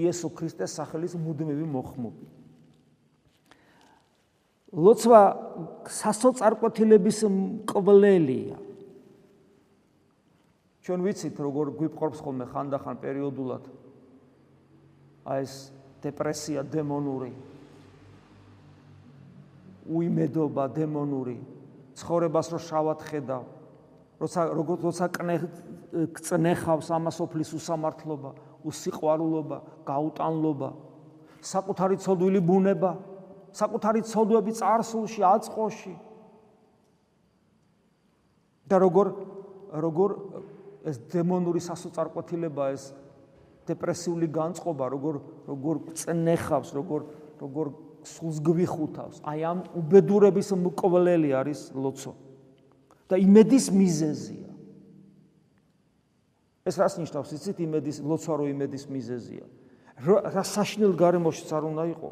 იესო 0.00 0.30
ქრისტეს 0.38 0.78
სახელის 0.78 1.18
მუდმივი 1.18 1.66
მოხმობი. 1.74 2.26
ლოცვა 4.74 5.20
სასოწარკვეთილების 5.86 7.18
მკვლელია. 7.30 8.58
ჩვენ 10.84 11.00
ვიცით 11.00 11.36
როგორ 11.40 11.72
გვიფყრობს 11.80 12.20
ხოლმე 12.20 12.46
ხანდახან 12.52 12.98
პერიოდულად 13.00 13.68
აი 15.24 15.44
ეს 15.46 15.54
დეპრესია 16.04 16.60
დემონური 16.68 17.30
უიმედობა 19.84 20.64
დემონური 20.76 21.36
ცხოვრებას 21.98 22.50
რო 22.54 22.60
შავად 22.68 23.04
ხედავ 23.08 23.44
როცა 24.20 24.42
როცა 24.54 25.06
წნეხავს 26.24 26.88
ამასოფლის 26.94 27.50
უსამართლობა, 27.58 28.30
უსიყვარულობა, 28.64 29.58
გაუტანლობა, 29.84 30.68
საკუთარი 31.44 31.96
ცოდვილი 32.00 32.40
ბუნება, 32.40 32.94
საკუთარი 33.52 34.00
ცოდვები 34.08 34.52
царსულში, 34.54 35.20
აწყოში. 35.22 35.94
და 38.64 38.80
როგორ 38.80 39.06
როგორ 39.84 40.10
ეს 40.88 40.96
დემონური 41.12 41.60
სასოწარკვეთილება, 41.60 42.64
ეს 42.72 42.94
დეპრესიული 43.68 44.28
განწყობა, 44.32 44.84
როგორ 44.88 45.14
როგორ 45.48 45.74
წნეხავს, 46.00 46.70
როგორ 46.72 47.00
როგორ 47.44 47.66
სულს 48.04 48.38
გვიხუთავს. 48.44 49.16
აი 49.24 49.40
ამ 49.44 49.58
უბედურების 49.74 50.48
მკვლელი 50.54 51.30
არის 51.34 51.60
ლოცვა. 51.74 52.14
და 53.08 53.20
იმედის 53.20 53.68
მიზეზია. 53.68 54.50
ეს 56.64 56.74
რას 56.80 56.94
ნიშნავს? 56.96 57.28
იცით 57.36 57.58
იმედის 57.60 58.00
ლოცვა 58.00 58.34
რო 58.40 58.44
იმედის 58.48 58.84
მიზეზია. 58.88 59.44
რა 60.08 60.42
საშნელ 60.42 60.96
გარემოში 60.96 61.44
წარ 61.44 61.68
უნდა 61.68 61.84
იყო? 61.92 62.10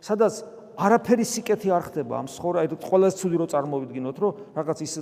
სადაც 0.00 0.34
არაფერი 0.80 1.24
სიკეთი 1.28 1.68
არ 1.76 1.82
ხდება 1.92 2.14
ამ 2.24 2.26
ცხოვრა, 2.32 2.58
ეს 2.64 2.72
ყველაზე 2.80 3.14
ცუდი 3.20 3.36
რო 3.36 3.46
წარმოვიდგინოთ, 3.52 4.16
რომ 4.16 4.32
რაღაც 4.56 4.78
ის 4.80 4.92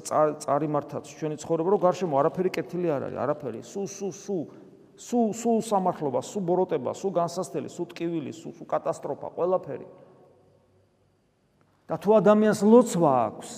წარიმართაც 0.43 1.05
ჩვენი 1.07 1.37
ცხოვრება, 1.39 1.69
რომ 1.71 1.81
გარშემო 1.87 2.15
არაფერი 2.19 2.51
კეთილი 2.51 2.89
არ 2.91 3.03
არის, 3.07 3.19
არაფერი. 3.23 3.61
სუ 3.63 3.83
სუ 3.87 4.09
სუ 4.11 4.39
სულ 4.99 5.29
სულ 5.31 5.59
სამართლობა, 5.63 6.21
სულ 6.27 6.43
ბოროტება, 6.43 6.91
სულ 6.91 7.13
განსასწრელი, 7.15 7.71
სულ 7.71 7.87
ტკივილი, 7.95 8.33
სულ 8.35 8.53
სულ 8.59 8.67
კატასტროფა, 8.67 9.27
ყველაფერი. 9.39 9.87
და 11.89 11.97
თუ 11.97 12.11
ადამიანს 12.21 12.61
ლოცვა 12.69 13.13
აქვს, 13.33 13.51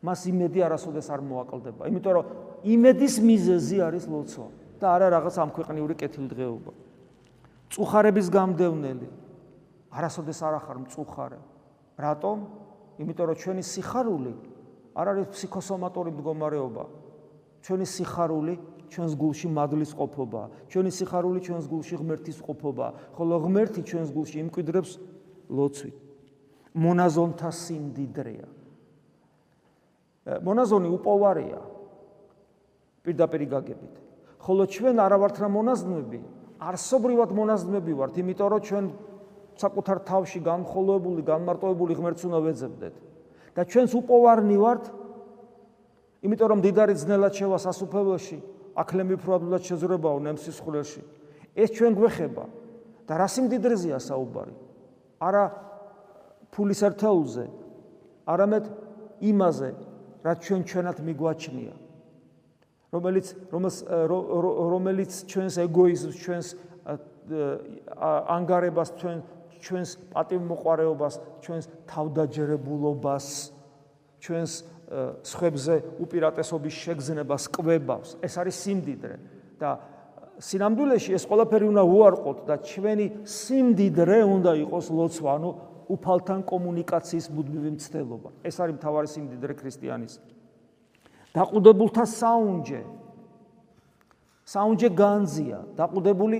მას 0.00 0.20
იმედი 0.32 0.58
არასოდეს 0.66 1.06
არ 1.12 1.20
მოაკლდება, 1.20 1.82
იმიტომ 1.92 2.12
რომ 2.16 2.26
იმედის 2.64 3.14
მიზეზი 3.20 3.76
არის 3.84 4.04
ლოცვა 4.08 4.46
და 4.80 4.86
არა 4.96 5.06
რაღაც 5.20 5.36
ამქვეყნიური 5.44 5.94
კეთილდღეობა. 6.00 6.72
წუხარების 7.72 8.26
გამდევნელი 8.32 9.08
არასოდეს 9.92 10.38
არ 10.42 10.54
ახარ 10.60 10.76
მწუხარე. 10.84 11.40
რატომ? 12.00 12.36
იმიტომ 13.00 13.26
რომ 13.28 13.36
ჩვენი 13.36 13.62
სიხარული 13.64 14.32
არ 14.96 15.06
არის 15.12 15.26
ფსიქოსომატური 15.32 16.10
მდგომარეობა. 16.16 16.84
ჩვენი 17.64 17.84
სიხარული 17.84 18.54
ჩვენს 18.86 19.12
გულში 19.18 19.48
მადლის 19.50 19.92
ყოფობა, 19.98 20.42
ჩვენი 20.70 20.90
სიხარული 20.94 21.40
ჩვენს 21.42 21.66
გულში 21.66 21.94
ღმერთის 22.00 22.38
ყოფობა, 22.46 22.86
ხოლო 23.18 23.34
ღმერთი 23.44 23.80
ჩვენს 23.82 24.08
გულში 24.14 24.36
იმკვიდრებს 24.46 24.92
ლოცვით. 25.50 26.05
მონაზონთა 26.76 27.50
სიმდიდრეა. 27.56 28.48
მონაზონი 30.44 30.88
უპოვარია 30.92 31.60
პირდაპირ 33.06 33.42
გაგებით. 33.48 33.94
ხოლო 34.42 34.62
ჩვენ 34.66 34.96
არა 35.00 35.16
ვართ 35.22 35.36
რა 35.40 35.48
მონაზნები, 35.50 36.20
არსობრივად 36.60 37.30
მონაზნები 37.32 37.92
ვართ, 37.96 38.14
იმიტომ 38.20 38.48
რომ 38.52 38.60
ჩვენ 38.66 38.84
საკუთარ 39.56 39.98
თავში 40.04 40.40
განხოლოებული, 40.44 41.22
განმარტოებული 41.24 41.92
ღმერთს 41.96 42.22
უნდა 42.28 42.38
ვეძებდეთ. 42.44 42.94
და 43.56 43.62
ჩვენს 43.64 43.92
უპოვარნი 43.96 44.56
ვართ, 44.60 44.84
იმიტომ 46.26 46.48
რომ 46.52 46.60
დიდარი 46.60 46.94
ძნელად 47.00 47.32
შევა 47.32 47.58
სასუფეველში, 47.64 48.38
აქლემი 48.76 49.16
ფრადულად 49.16 49.62
შეზრებაო 49.64 50.18
ნემსის 50.20 50.60
ხულში. 50.60 51.00
ეს 51.56 51.72
ჩვენ 51.72 51.92
გვეხება 51.96 52.44
და 53.08 53.12
რა 53.16 53.28
სიმდიდრეზეა 53.32 53.96
საუბარი? 53.96 54.54
არა 55.16 55.44
ფულის 56.52 56.80
ერთეულზე, 56.88 57.44
არამედ 58.26 58.64
იმაზე, 59.20 59.68
რაც 60.26 60.38
ჩვენ 60.46 60.60
ჩვენად 60.66 60.98
მიგვაჩნია. 61.06 61.74
რომელიც 62.92 63.26
რომელიც 63.52 65.12
ჩვენს 65.30 65.54
ეგოიზმს, 65.66 66.16
ჩვენს 66.22 66.46
ანგარებას, 68.36 68.88
ჩვენ 69.00 69.18
ჩვენს 69.60 69.90
პატივმოყარეობას, 70.14 71.14
ჩვენს 71.42 71.64
თავდაჯერებულობას, 71.90 73.26
ჩვენს 74.22 74.52
სხვებზე 75.26 75.74
უპირატესობის 75.98 76.74
შეგზნებას 76.86 77.42
კვებავს. 77.50 78.10
ეს 78.22 78.34
არის 78.38 78.56
სიმდიდრე 78.62 79.16
და 79.58 79.70
სინამდვილეში 80.38 81.10
ეს 81.16 81.24
ყველაფერი 81.26 81.66
უნდა 81.72 81.82
უარყოთ 81.82 82.38
და 82.46 82.54
ჩვენი 82.62 83.06
სიმდიდრე 83.26 84.18
უნდა 84.22 84.52
იყოს 84.62 84.86
ლოცვა, 84.94 85.30
ანუ 85.36 85.50
უფალთან 85.88 86.40
კომუნიკაციის 86.46 87.26
მუდმივი 87.30 87.70
მცდელობა. 87.76 88.30
ეს 88.42 88.56
არის 88.60 88.74
მთავარი 88.76 89.08
სიმდიდრე 89.10 89.54
ქრისტიანის. 89.60 90.14
დაყუდებულთა 91.34 92.04
საუნჯე. 92.06 92.80
საუნჯე 94.46 94.88
განზია, 94.94 95.58
დაყუდებული 95.78 96.38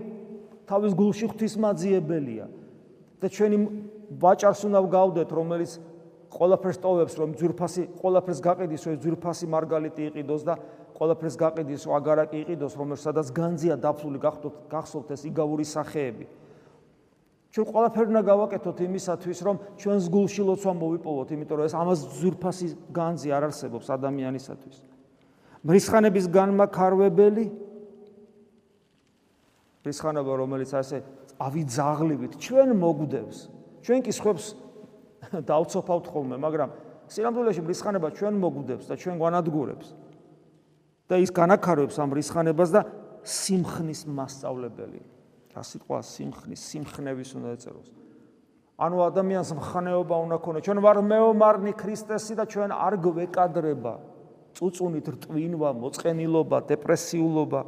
თავის 0.67 0.93
გულში 0.95 1.27
ღვთისმაძიებელია. 1.31 2.47
და 3.21 3.27
ჩვენი 3.33 3.59
ვაჭარს 4.21 4.61
უნდა 4.69 4.81
გავდეთ, 4.93 5.29
რომელიც 5.33 5.73
ყველაფერს 6.31 6.79
ტოვებს, 6.85 7.15
რომ 7.17 7.31
ძვირფასი 7.41 7.83
ყველაფერს 7.97 8.41
გაყიდის, 8.45 8.83
რომ 8.87 8.95
ძვირფასი 9.01 9.47
მარგალიტი 9.49 10.03
იყიდოს 10.13 10.43
და 10.45 10.55
ყველაფერს 10.97 11.37
გაყიდის, 11.41 11.83
რომ 11.87 11.93
აგარაკი 11.97 12.37
იყიდოს, 12.45 12.73
რომელსაც 12.77 13.29
განზია 13.33 13.75
დაფლული 13.81 14.19
გახდოთ, 14.21 14.55
გახსოვთ 14.69 15.09
ეს 15.17 15.23
იგავური 15.33 15.65
სახეები. 15.65 16.25
ჩვენ 17.57 17.69
ყველაფერი 17.73 18.11
უნდა 18.13 18.23
გავაკეთოთ 18.29 18.79
იმისათვის, 18.85 19.39
რომ 19.49 19.57
ჩვენს 19.81 20.05
გულში 20.13 20.43
ლოცვა 20.45 20.73
მოვიპოვოთ, 20.77 21.29
იმიტომ 21.33 21.57
რომ 21.57 21.65
ეს 21.65 21.75
ამას 21.81 22.01
ძვირფასი 22.21 22.67
განზი 22.93 23.29
არ 23.33 23.43
არსებობს 23.49 23.87
ადამიანისათვის. 23.97 24.77
მრისხანების 25.65 26.27
განმაქარვებელი 26.37 27.45
მრისხანობა, 29.89 30.33
რომელიც 30.37 30.71
ასე 30.77 31.01
ავიძაღლივით 31.41 32.33
ჩვენ 32.45 32.69
მოგვდევს. 32.77 33.39
ჩვენ 33.89 33.99
კი 34.05 34.13
ხებს 34.13 34.45
დაუცოფავთ 35.49 36.07
ხოლმე, 36.13 36.37
მაგრამ 36.37 36.69
სინამდვილეში 37.09 37.63
მრისხანება 37.65 38.09
ჩვენ 38.21 38.35
მოგვდევს 38.37 38.85
და 38.85 38.95
ჩვენ 39.01 39.17
განადგურებს. 39.17 39.97
და 41.07 41.23
ის 41.23 41.31
განაქარებს 41.31 41.97
ამ 42.03 42.11
მრისხანებას 42.13 42.71
და 42.75 42.81
სიმხნის 43.23 44.11
მასწავლებელი. 44.11 45.16
რა 45.57 45.63
სიტყვა 45.65 45.99
სიმხნის 46.05 46.61
სიმხნევის 46.69 47.31
უნდა 47.41 47.49
ეწეროს. 47.57 47.89
ანუ 48.77 48.97
ადამიანს 49.09 49.51
მხნეობა 49.57 50.17
უნდა 50.27 50.37
ქონოს 50.45 50.65
ჩვენ 50.69 50.79
ვარ 50.85 50.99
მეომარნი 51.01 51.73
ქრისტესი 51.81 52.35
და 52.37 52.45
ჩვენ 52.45 52.71
არ 52.77 52.95
გვეკადრება 53.01 53.95
წუწუნით 54.53 55.07
რტვინვა 55.17 55.71
მოწყენილობა 55.81 56.59
დეპრესიულობა 56.69 57.61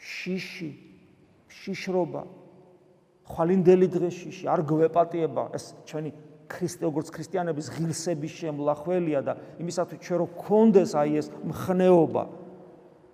შიში 0.00 0.70
შიშრობა. 1.60 2.22
ხვალინდელი 3.30 3.86
დღეშიში 3.94 4.44
არ 4.48 4.60
გვეპატიება. 4.64 5.42
ეს 5.52 5.76
ჩვენი 5.84 6.10
ქრისტე 6.50 6.82
როგორც 6.88 7.08
ქრისტიანების 7.14 7.66
ღირსების 7.76 8.32
შემლახველია 8.40 9.20
და 9.22 9.32
იმისათვის 9.62 10.00
ჩვენ 10.02 10.18
რო 10.18 10.26
გქონდეს 10.40 10.90
აი 10.98 11.10
ეს 11.20 11.26
მხნეობა 11.46 12.22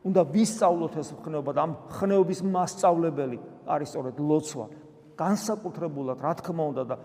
უნდა 0.06 0.22
ვისწავლოთ 0.30 0.94
ეს 1.02 1.08
ხნეობა 1.18 1.52
და 1.56 1.60
ამ 1.66 1.72
ხნეობის 1.90 2.40
მასწავლებელი 2.46 3.38
არის 3.66 3.88
სწორედ 3.90 4.16
ლოცვა. 4.22 4.66
განსაკუთრებულად, 5.16 6.18
რა 6.22 6.32
თქმა 6.38 6.64
უნდა 6.70 6.82
და 6.86 6.96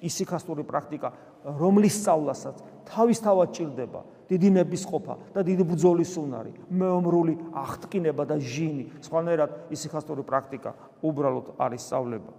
ისიქასტური 0.00 0.64
პრაქტიკა, 0.64 1.08
რომლის 1.60 1.94
სწავლასაც 2.00 2.56
თავისთავად 2.88 3.48
ჭირდება 3.52 4.00
დიდი 4.30 4.48
ნებისყოფა 4.56 5.14
და 5.34 5.40
დიდი 5.44 5.64
ბრძოლის 5.68 6.12
უნარი, 6.16 6.52
მეომრული 6.70 7.34
აღტკინება 7.54 8.24
და 8.30 8.36
ჟინი. 8.40 8.84
სხვანაირად 9.04 9.50
ისიქასტური 9.74 10.22
პრაქტიკა 10.24 10.70
უბრალოდ 11.02 11.46
არის 11.60 11.82
სწავლება. 11.86 12.32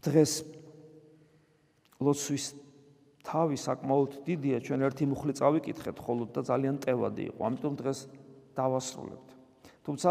დღეს 0.00 0.32
ლოცვის 2.00 2.69
თავი 3.26 3.56
საკმაოდ 3.60 4.12
დიდია, 4.24 4.58
ჩვენ 4.64 4.80
ერთი 4.88 5.04
მუხლი 5.10 5.32
წავიკითხეთ 5.36 5.96
ხოლოდ 6.00 6.28
და 6.34 6.40
ძალიან 6.40 6.76
ტევადი 6.80 7.22
იყო. 7.30 7.40
ამიტომ 7.46 7.74
დღეს 7.80 7.98
დავასრულებთ. 8.56 9.28
თუმცა 9.84 10.10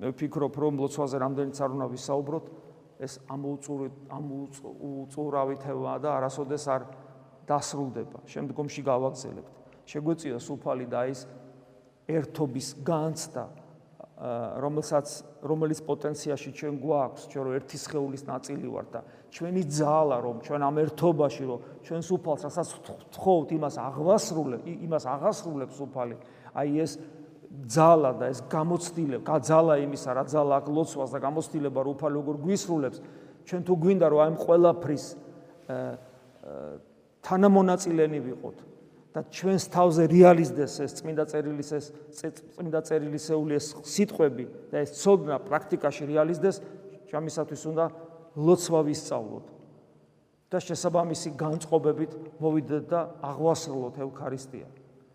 მე 0.00 0.06
ვფიქრობ, 0.12 0.54
რომ 0.56 0.74
ლოცვაზე 0.82 1.16
რამდენიც 1.20 1.56
არ 1.62 1.70
უნდა 1.76 1.86
ვისაუბროთ, 1.92 2.46
ეს 3.02 3.12
ამოუწური 3.28 3.86
ამოუწურავი 4.08 5.56
თემა 5.62 5.94
და 6.00 6.08
არასოდეს 6.22 6.64
არ 6.70 6.82
დასრულდება. 7.50 8.18
შემდგომში 8.30 8.80
გავაგზელებთ. 8.86 9.52
შეგვეწია 9.82 10.38
სუფალი 10.38 10.86
და 10.86 11.00
ის 11.10 11.26
ერთობის 12.06 12.68
განცდა 12.86 13.44
რომელსაც 14.22 15.06
რომელიც 15.42 15.78
პოტენციაში 15.82 16.50
ჩვენ 16.54 16.74
გვაქვს, 16.78 17.22
ჩვენ 17.26 17.42
რო 17.42 17.52
ერთი 17.58 17.78
სხეულის 17.82 18.22
ნაწილი 18.22 18.68
ვართ 18.70 18.88
და 18.94 19.00
ჩვენი 19.34 19.62
ძალა 19.66 20.16
რომ 20.22 20.36
ჩვენ 20.46 20.60
ამ 20.62 20.76
ერთობაში 20.78 21.44
რომ 21.50 21.60
ჩვენს 21.82 22.08
უფალს 22.14 22.42
რასაც 22.46 22.68
თხოვთ 23.18 23.48
იმას 23.58 23.74
აღვასრულებ, 23.82 24.62
იმას 24.62 25.04
აღასრულებს 25.10 25.76
უფალი. 25.82 26.16
აი 26.54 26.70
ეს 26.86 26.92
ძალა 27.66 28.10
და 28.22 28.24
ეს 28.30 28.40
გამოცდილება, 28.46 29.24
გაძალა 29.26 29.74
იმისა, 29.82 30.10
რა 30.14 30.24
ძალა 30.30 30.54
აქვს 30.62 30.72
ლოცვას 30.72 31.10
და 31.10 31.18
გამოცდილება 31.18 31.78
რომ 31.82 31.92
უფალი 31.98 32.14
როგორ 32.22 32.34
გვისრულებს, 32.46 32.98
ჩვენ 33.42 33.62
თუ 33.66 33.72
გვინდა 33.82 34.06
რომ 34.06 34.20
აი 34.22 34.28
ამ 34.30 34.36
ყველაფრის 34.38 35.04
თანამონაწილენი 37.26 38.18
ვიყოთ, 38.22 38.56
და 39.12 39.20
ჩვენს 39.28 39.64
თავზე 39.68 40.04
რეალიზდეს 40.08 40.74
ეს 40.88 40.92
წმინდა 41.00 41.24
წერილის 41.28 41.70
ეს 41.76 41.86
წმინდა 42.56 42.80
წერილისეული 42.88 43.58
ეს 43.60 43.66
სიტყვები 43.84 44.46
და 44.72 44.80
ეს 44.80 44.96
ცოდნა 45.04 45.36
პრაქტიკაში 45.44 46.08
რეალიზდეს 46.08 46.60
ჩემისათვის 47.12 47.62
უნდა 47.72 47.84
ლოცვა 48.40 48.80
ვისწავლოთ. 48.88 49.46
და 50.52 50.60
შესაბამისი 50.60 51.30
განწყობებით 51.40 52.12
მოვიდეთ 52.40 52.84
და 52.88 53.00
აღვასრულოთ 53.24 53.94
ევქარისტია. 54.04 54.68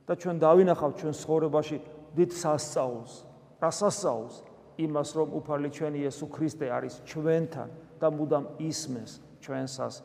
და 0.07 0.13
ჩვენ 0.17 0.35
დავინახავთ 0.41 0.95
ჩვენ 1.01 1.13
ცხოვრებაში 1.13 1.77
დიდ 2.17 2.31
სასწაულს. 2.33 3.13
რა 3.61 3.69
სასწაულს? 3.69 4.35
იმას 4.77 5.09
რომ 5.17 5.27
უფალი 5.41 5.69
ჩვენი 5.73 5.97
იესო 6.05 6.25
ქრისტე 6.29 6.65
არის 6.69 7.01
ჩვენთან 7.09 7.69
და 7.97 8.07
მუდამ 8.13 8.45
ისმენს 8.61 9.11
ჩვენსას 9.41 9.95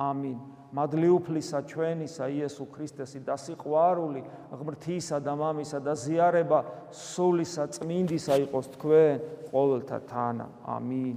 ამინ. 0.00 0.38
მადლიუფლისა 0.70 1.60
ჩვენისა 1.66 2.26
იესო 2.30 2.64
ქრისტესი 2.70 3.20
და 3.26 3.34
სიყვარული 3.34 4.22
ღმრთისა 4.54 5.18
და 5.18 5.32
მამისა 5.34 5.80
და 5.82 5.94
ზიარება 5.98 6.60
სულისა 6.94 7.64
წმინდისა 7.74 8.38
იყოს 8.46 8.66
თქვენ 8.78 9.18
ყოველთა 9.50 9.98
თანა. 10.06 10.46
ამინ 10.62 11.16